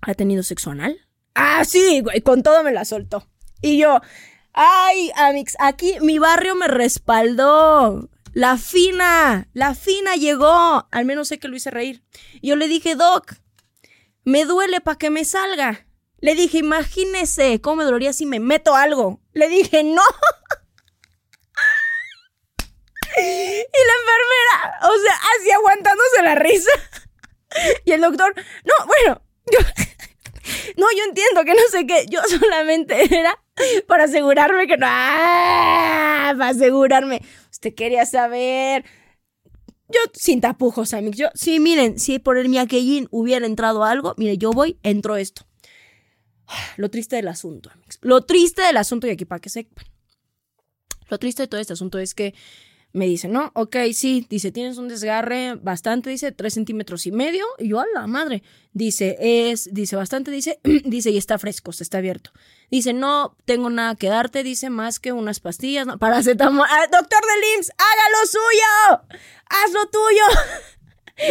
[0.00, 0.98] ¿ha tenido sexo anal?
[1.34, 3.28] Ah, sí, güey, con todo me la soltó.
[3.62, 4.00] Y yo,
[4.52, 8.08] ay, Amix, aquí mi barrio me respaldó.
[8.36, 10.86] La fina, la fina llegó.
[10.90, 12.02] Al menos sé que lo hice reír.
[12.42, 13.32] Yo le dije, Doc,
[14.24, 15.86] me duele para que me salga.
[16.18, 19.22] Le dije, imagínese cómo me dolería si me meto algo.
[19.32, 20.02] Le dije, no.
[23.16, 26.72] y la enfermera, o sea, así aguantándose la risa.
[27.86, 29.60] y el doctor, no, bueno, yo,
[30.76, 32.04] no, yo entiendo que no sé qué.
[32.10, 33.42] Yo solamente era
[33.86, 34.86] para asegurarme que no.
[34.86, 36.34] ¡Ah!
[36.36, 37.22] Para asegurarme.
[37.56, 38.84] Usted quería saber.
[39.88, 41.16] Yo sin tapujos, amigos.
[41.16, 45.46] Yo, sí, miren, si por el miaquellín hubiera entrado algo, mire, yo voy, entro esto.
[46.76, 47.98] Lo triste del asunto, amigos.
[48.02, 49.86] Lo triste del asunto, y aquí para que sepan.
[51.08, 52.34] Lo triste de todo este asunto es que
[52.96, 57.44] me dice, no, ok, sí, dice, tienes un desgarre bastante, dice, tres centímetros y medio.
[57.58, 61.82] Y yo, a la madre, dice, es, dice, bastante, dice, dice, y está fresco, se
[61.82, 62.32] está abierto.
[62.70, 66.66] Dice, no tengo nada que darte, dice, más que unas pastillas, no, paracetamol.
[66.68, 69.90] Ah, doctor de IMSS, haga lo suyo, haz lo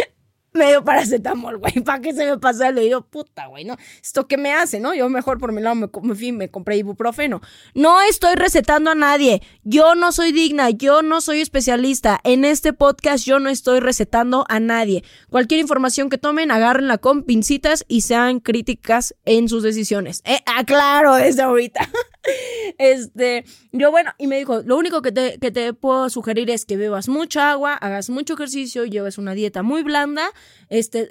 [0.55, 0.65] tuyo.
[0.65, 2.71] medio paracetamol, güey, ¿para qué se me pasa?
[2.71, 3.77] Le digo, puta, güey, ¿no?
[4.01, 4.93] ¿Esto qué me hace, no?
[4.93, 7.41] Yo mejor por mi lado me, me, me compré ibuprofeno.
[7.73, 9.41] No estoy recetando a nadie.
[9.63, 12.19] Yo no soy digna, yo no soy especialista.
[12.23, 15.03] En este podcast yo no estoy recetando a nadie.
[15.29, 20.21] Cualquier información que tomen, agárrenla con pincitas y sean críticas en sus decisiones.
[20.25, 21.89] Eh, aclaro desde ahorita.
[22.77, 26.65] este, yo, bueno, y me dijo, lo único que te, que te puedo sugerir es
[26.65, 30.29] que bebas mucha agua, hagas mucho ejercicio, lleves una dieta muy blanda
[30.69, 31.09] este,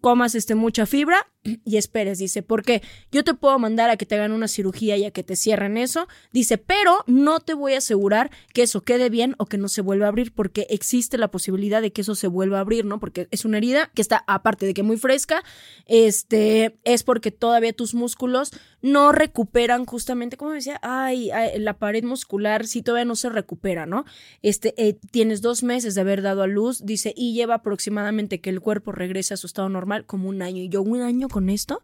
[0.00, 1.26] comas este, mucha fibra
[1.64, 5.04] y esperes, dice, porque yo te puedo mandar a que te hagan una cirugía y
[5.04, 9.10] a que te cierren eso, dice, pero no te voy a asegurar que eso quede
[9.10, 12.14] bien o que no se vuelva a abrir, porque existe la posibilidad de que eso
[12.14, 13.00] se vuelva a abrir, ¿no?
[13.00, 15.42] Porque es una herida que está, aparte de que muy fresca,
[15.86, 22.66] este, es porque todavía tus músculos no recuperan justamente, como decía, ay, la pared muscular
[22.66, 24.04] sí todavía no se recupera, ¿no?
[24.42, 28.50] Este, eh, tienes dos meses de haber dado a luz, dice, y lleva aproximadamente que
[28.50, 31.50] el cuerpo regrese a su estado normal como un año, y yo un año con
[31.50, 31.82] esto.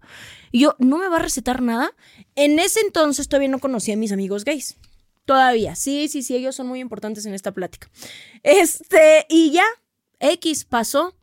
[0.53, 1.91] Y yo, ¿no me va a recetar nada?
[2.37, 4.77] En ese entonces todavía no conocía a mis amigos gays.
[5.25, 5.75] Todavía.
[5.75, 7.91] Sí, sí, sí, ellos son muy importantes en esta plática.
[8.45, 9.65] Este, y ya,
[10.21, 11.15] X pasó.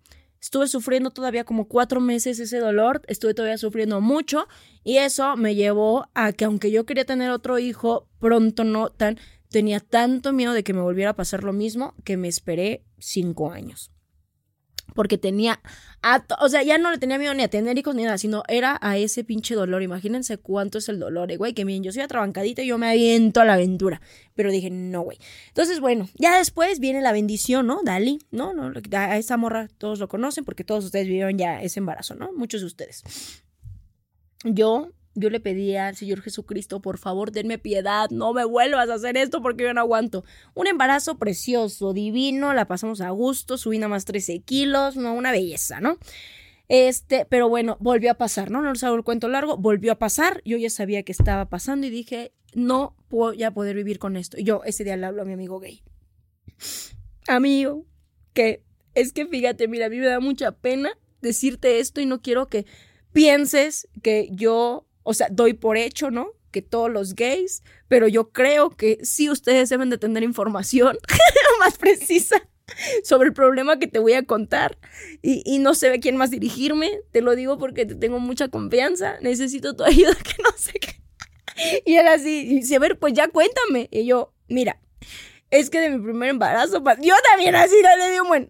[0.42, 4.48] Estuve sufriendo todavía como cuatro meses ese dolor, estuve todavía sufriendo mucho
[4.84, 9.18] y eso me llevó a que aunque yo quería tener otro hijo, pronto no tan,
[9.50, 13.52] tenía tanto miedo de que me volviera a pasar lo mismo que me esperé cinco
[13.52, 13.95] años
[14.96, 15.60] porque tenía,
[16.39, 18.80] o sea, ya no le tenía miedo ni a tener hijos ni nada, sino era
[18.82, 19.84] a ese pinche dolor.
[19.84, 22.89] Imagínense cuánto es el dolor, eh, güey, que miren, yo soy atrabancadita y yo me
[22.89, 24.02] aviento a la aventura,
[24.34, 25.20] pero dije, no, güey.
[25.50, 27.82] Entonces, bueno, ya después viene la bendición, ¿no?
[27.84, 28.54] Dali, ¿no?
[28.54, 32.32] no a esa morra todos lo conocen porque todos ustedes vivieron ya ese embarazo, ¿no?
[32.32, 33.04] Muchos de ustedes.
[34.46, 38.95] Yo yo le pedía al Señor Jesucristo, por favor, denme piedad, no me vuelvas a
[38.95, 40.24] hacer esto porque yo no aguanto.
[40.53, 45.32] Un embarazo precioso, divino, la pasamos a gusto, subí nada más 13 kilos, no, una
[45.32, 45.97] belleza, ¿no?
[46.68, 48.61] Este, pero bueno, volvió a pasar, ¿no?
[48.61, 51.88] No les hago el cuento largo, volvió a pasar, yo ya sabía que estaba pasando
[51.88, 54.38] y dije, no puedo ya poder vivir con esto.
[54.38, 55.82] Yo ese día le hablo a mi amigo gay.
[57.28, 57.86] Amigo,
[58.34, 58.63] que
[58.95, 62.47] es que fíjate, mira, a mí me da mucha pena decirte esto y no quiero
[62.47, 62.66] que
[63.13, 66.32] pienses que yo o sea, doy por hecho, ¿no?
[66.51, 70.97] Que todos los gays, pero yo creo que sí ustedes deben de tener información
[71.60, 72.41] más precisa
[73.03, 74.80] sobre el problema que te voy a contar
[75.22, 79.18] y, no sé a quién más dirigirme, te lo digo porque te tengo mucha confianza,
[79.22, 81.01] necesito tu ayuda, que no sé qué.
[81.86, 83.88] Y él así, y dice, a ver, pues ya cuéntame.
[83.91, 84.82] Y yo, mira,
[85.51, 88.47] es que de mi primer embarazo, yo también así le digo, bueno,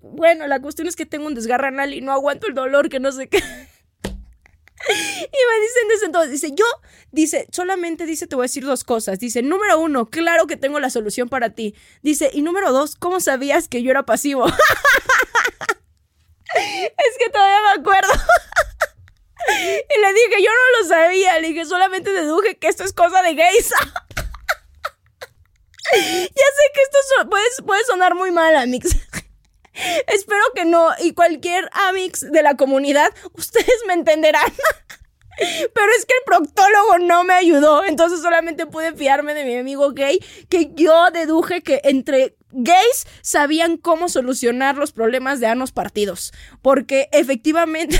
[0.00, 2.98] bueno, la cuestión es que tengo un desgarro anal y no aguanto el dolor, que
[2.98, 3.42] no sé qué.
[4.88, 6.64] Y me dicen desde entonces, dice, yo,
[7.10, 9.18] dice, solamente dice, te voy a decir dos cosas.
[9.18, 11.74] Dice, número uno, claro que tengo la solución para ti.
[12.02, 14.46] Dice, y número dos, ¿cómo sabías que yo era pasivo?
[16.54, 18.12] es que todavía me acuerdo.
[19.48, 21.38] y le dije, yo no lo sabía.
[21.40, 23.70] Le dije, solamente deduje que esto es cosa de gays.
[25.92, 28.96] ya sé que esto puede, puede sonar muy mal, Amix.
[30.06, 30.90] Espero que no.
[31.00, 34.52] Y cualquier Amix de la comunidad, ustedes me entenderán.
[35.38, 39.92] Pero es que el proctólogo no me ayudó, entonces solamente pude fiarme de mi amigo
[39.92, 40.18] gay,
[40.50, 47.08] que yo deduje que entre gays sabían cómo solucionar los problemas de anos partidos, porque
[47.12, 47.98] efectivamente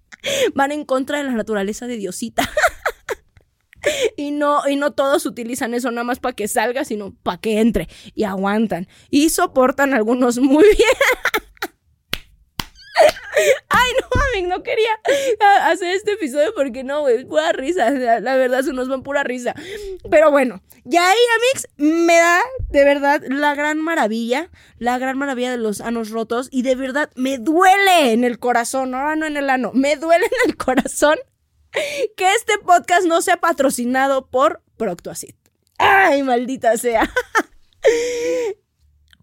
[0.54, 2.50] van en contra de la naturaleza de Diosita.
[4.16, 7.60] y no, y no todos utilizan eso nada más para que salga, sino para que
[7.60, 7.88] entre.
[8.14, 8.88] Y aguantan.
[9.10, 10.88] Y soportan algunos muy bien.
[13.68, 14.90] Ay, no, Amix, no quería
[15.62, 17.90] hacer este episodio porque no, güey, pura risa.
[17.90, 19.54] La, verdad, se nos van pura risa.
[20.08, 25.50] Pero bueno, ya ahí, Amix, me da de verdad la gran maravilla, la gran maravilla
[25.50, 26.48] de los anos rotos.
[26.52, 30.26] Y de verdad, me duele en el corazón, ahora no en el ano, me duele
[30.26, 31.18] en el corazón
[32.16, 35.34] que este podcast no sea patrocinado por Proctoacid.
[35.78, 37.10] Ay, maldita sea.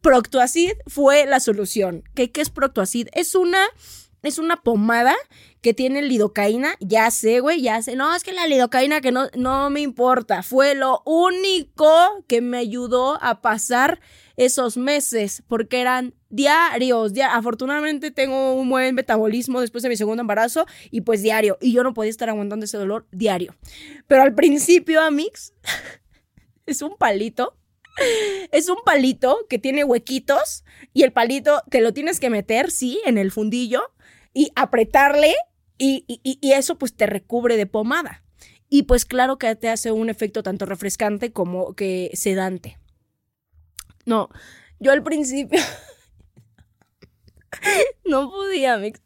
[0.02, 2.04] Proctoacid fue la solución.
[2.16, 3.08] ¿Qué, ¿Qué, es Proctoacid?
[3.14, 3.64] Es una,
[4.24, 5.16] es una pomada
[5.62, 6.76] que tiene lidocaína.
[6.80, 7.96] Ya sé, güey, ya sé.
[7.96, 10.44] No, es que la lidocaína que no, no me importa.
[10.44, 11.88] Fue lo único
[12.28, 14.00] que me ayudó a pasar
[14.38, 17.14] esos meses porque eran diarios.
[17.30, 21.58] Afortunadamente tengo un buen metabolismo después de mi segundo embarazo y pues diario.
[21.62, 23.56] Y yo no podía estar aguantando ese dolor diario.
[24.08, 25.54] Pero al principio, Amix,
[26.66, 27.58] es un palito.
[28.52, 33.02] Es un palito que tiene huequitos y el palito te lo tienes que meter, sí,
[33.06, 33.84] en el fundillo
[34.34, 35.36] y apretarle
[35.78, 38.24] y, y eso pues te recubre de pomada.
[38.70, 42.78] Y pues claro que te hace un efecto tanto refrescante como que sedante.
[44.06, 44.30] No,
[44.80, 45.60] yo al principio
[48.06, 49.02] no podía, mix.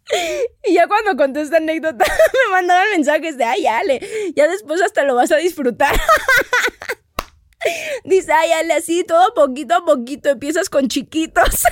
[0.64, 4.02] Y ya cuando conté esta anécdota, me mandaban mensajes de, ay, Ale,
[4.36, 5.96] ya después hasta lo vas a disfrutar.
[8.04, 11.64] Dice, ay, Ale, así todo poquito a poquito, empiezas con chiquitos.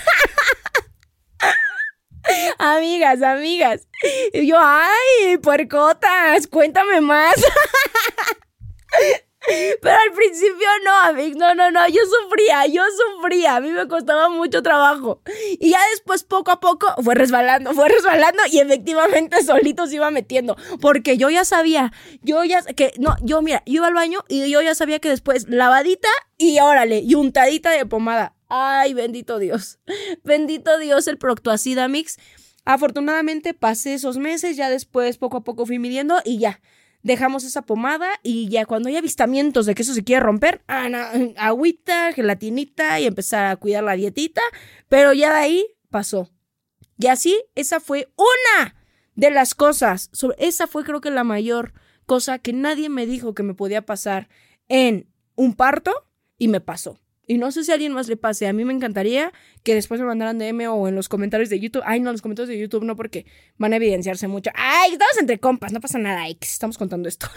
[2.57, 3.87] Amigas, amigas.
[4.33, 7.35] Y yo, ay, puercotas, cuéntame más.
[9.81, 12.81] Pero al principio no, Amix, no, no, no, yo sufría, yo
[13.17, 15.21] sufría, a mí me costaba mucho trabajo.
[15.59, 20.11] Y ya después, poco a poco, fue resbalando, fue resbalando y efectivamente solito se iba
[20.11, 20.55] metiendo.
[20.79, 24.49] Porque yo ya sabía, yo ya, que, no, yo mira, yo iba al baño y
[24.49, 28.35] yo ya sabía que después lavadita y órale, y untadita de pomada.
[28.55, 29.79] Ay, bendito Dios,
[30.23, 32.19] bendito Dios el Proctoacida Mix.
[32.65, 36.61] Afortunadamente pasé esos meses, ya después poco a poco fui midiendo y ya
[37.01, 40.87] dejamos esa pomada y ya cuando hay avistamientos de que eso se quiere romper, ah,
[41.37, 44.43] agüita, gelatinita y empezar a cuidar la dietita,
[44.87, 46.29] pero ya de ahí pasó.
[46.99, 48.75] Y así, esa fue una
[49.15, 51.73] de las cosas, sobre, esa fue creo que la mayor
[52.05, 54.29] cosa que nadie me dijo que me podía pasar
[54.67, 56.99] en un parto y me pasó.
[57.25, 58.47] Y no sé si a alguien más le pase.
[58.47, 59.31] A mí me encantaría
[59.63, 61.83] que después me mandaran DM o en los comentarios de YouTube.
[61.85, 63.25] Ay, no, los comentarios de YouTube no, porque
[63.57, 64.51] van a evidenciarse mucho.
[64.55, 66.27] Ay, estamos entre compas, no pasa nada.
[66.27, 67.27] Estamos contando esto.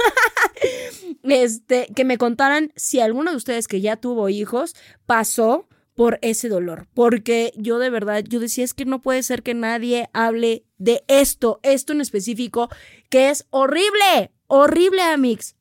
[1.23, 4.75] este, que me contaran si alguno de ustedes que ya tuvo hijos
[5.07, 6.87] pasó por ese dolor.
[6.95, 11.03] Porque yo de verdad, yo decía, es que no puede ser que nadie hable de
[11.09, 12.69] esto, esto en específico,
[13.09, 15.56] que es horrible, horrible, Amix.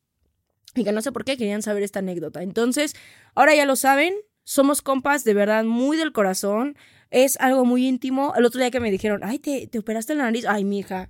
[0.75, 2.43] Y que no sé por qué querían saber esta anécdota.
[2.43, 2.95] Entonces,
[3.33, 4.13] ahora ya lo saben,
[4.43, 6.77] somos compas de verdad muy del corazón.
[7.11, 8.33] Es algo muy íntimo.
[8.35, 10.45] El otro día que me dijeron, ay, ¿te, te operaste la nariz?
[10.45, 11.09] Ay, mija.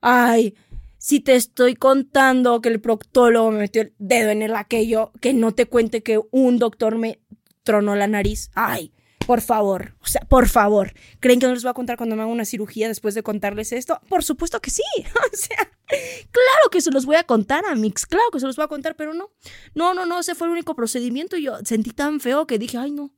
[0.00, 0.54] Ay,
[0.96, 5.34] si te estoy contando que el proctólogo me metió el dedo en el aquello, que
[5.34, 7.20] no te cuente que un doctor me
[7.62, 8.50] tronó la nariz.
[8.54, 8.93] Ay,
[9.26, 10.92] por favor, o sea, por favor.
[11.20, 13.72] ¿Creen que no les voy a contar cuando me haga una cirugía después de contarles
[13.72, 14.00] esto?
[14.08, 14.82] Por supuesto que sí.
[15.32, 15.56] O sea,
[15.88, 18.06] claro que se los voy a contar, Amix.
[18.06, 19.30] Claro que se los voy a contar, pero no.
[19.74, 22.78] No, no, no, ese fue el único procedimiento y yo sentí tan feo que dije,
[22.78, 23.12] ay, no.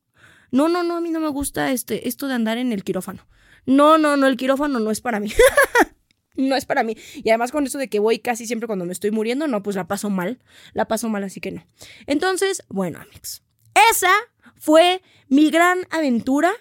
[0.51, 3.27] No, no, no, a mí no me gusta este, esto de andar en el quirófano.
[3.67, 5.33] No, no, no, el quirófano no es para mí.
[6.37, 6.97] no es para mí.
[7.15, 9.77] Y además con eso de que voy casi siempre cuando me estoy muriendo, no, pues
[9.77, 10.41] la paso mal.
[10.73, 11.67] La paso mal, así que no.
[12.07, 13.43] Entonces, bueno, Amix.
[13.91, 14.13] Esa
[14.59, 16.53] fue mi gran aventura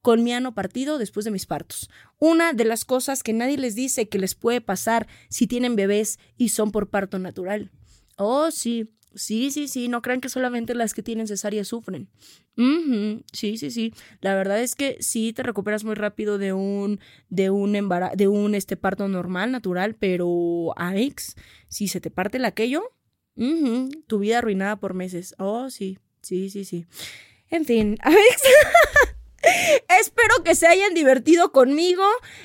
[0.00, 1.88] con mi ano partido después de mis partos.
[2.18, 6.18] Una de las cosas que nadie les dice que les puede pasar si tienen bebés
[6.36, 7.70] y son por parto natural.
[8.16, 12.08] Oh, sí, sí, sí, sí, no crean que solamente las que tienen cesárea sufren.
[13.32, 13.94] Sí, sí, sí.
[14.20, 18.28] La verdad es que sí te recuperas muy rápido de un, de un embarazo, de
[18.28, 21.36] un este parto normal, natural, pero Alex,
[21.68, 22.82] si se te parte el aquello,
[24.06, 25.34] tu vida arruinada por meses.
[25.38, 26.86] Oh, sí, sí, sí, sí.
[27.52, 27.98] En fin,
[30.00, 32.02] Espero que se hayan divertido conmigo.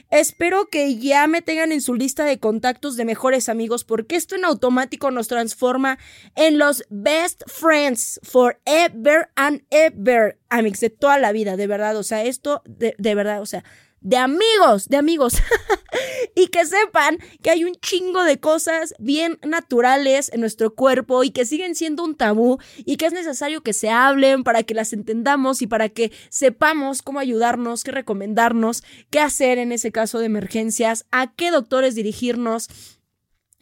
[0.10, 4.36] Espero que ya me tengan en su lista de contactos de mejores amigos, porque esto
[4.36, 5.98] en automático nos transforma
[6.36, 11.96] en los best friends forever and ever, amigos, de toda la vida, de verdad.
[11.96, 13.64] O sea, esto, de, de verdad, o sea,
[14.08, 15.34] de amigos, de amigos.
[16.36, 21.32] y que sepan que hay un chingo de cosas bien naturales en nuestro cuerpo y
[21.32, 24.94] que siguen siendo un tabú y que es necesario que se hablen para que las
[24.94, 30.28] entendamos y para que sepamos cómo ayudarnos, qué recomendarnos, qué hacer en ese caso de
[30.28, 32.70] emergencias, a qué doctores dirigirnos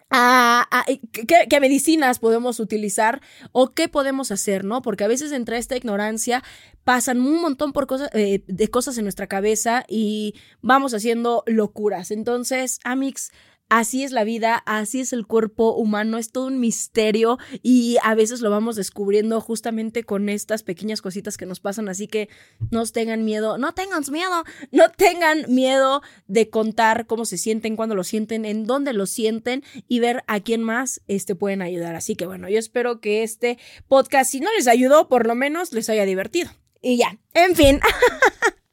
[0.10, 4.82] a, ¿qué, medicinas podemos utilizar o qué podemos hacer, ¿no?
[4.82, 6.44] Porque a veces entre esta ignorancia
[6.84, 12.12] pasan un montón por cosas, eh, de cosas en nuestra cabeza y vamos haciendo locuras.
[12.12, 13.32] Entonces, Amix,
[13.70, 18.14] Así es la vida, así es el cuerpo humano, es todo un misterio y a
[18.14, 22.30] veces lo vamos descubriendo justamente con estas pequeñas cositas que nos pasan, así que
[22.70, 27.96] no tengan miedo, no tengan miedo, no tengan miedo de contar cómo se sienten, cuándo
[27.96, 31.96] lo sienten, en dónde lo sienten y ver a quién más este, pueden ayudar.
[31.96, 33.58] Así que bueno, yo espero que este
[33.88, 36.52] podcast, si no les ayudó, por lo menos les haya divertido.
[36.84, 37.80] Y ya, en fin.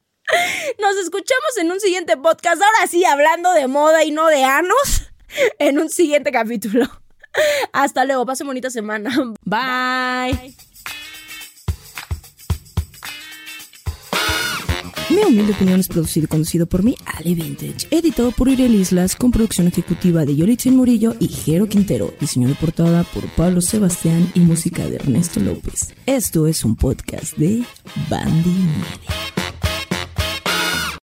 [0.79, 2.61] Nos escuchamos en un siguiente podcast.
[2.61, 5.11] Ahora sí, hablando de moda y no de anos,
[5.59, 6.89] en un siguiente capítulo.
[7.71, 9.11] Hasta luego, pase bonita semana.
[9.43, 10.55] Bye.
[15.09, 19.15] Mi humilde opinión es producido y conducido por mí, Ale Vintage, editado por Uriel Islas,
[19.15, 24.31] con producción ejecutiva de Yolitzin Murillo y Jero Quintero, diseño de portada por Pablo Sebastián
[24.33, 25.93] y música de Ernesto López.
[26.07, 27.63] Esto es un podcast de
[28.09, 29.42] Bandy Media.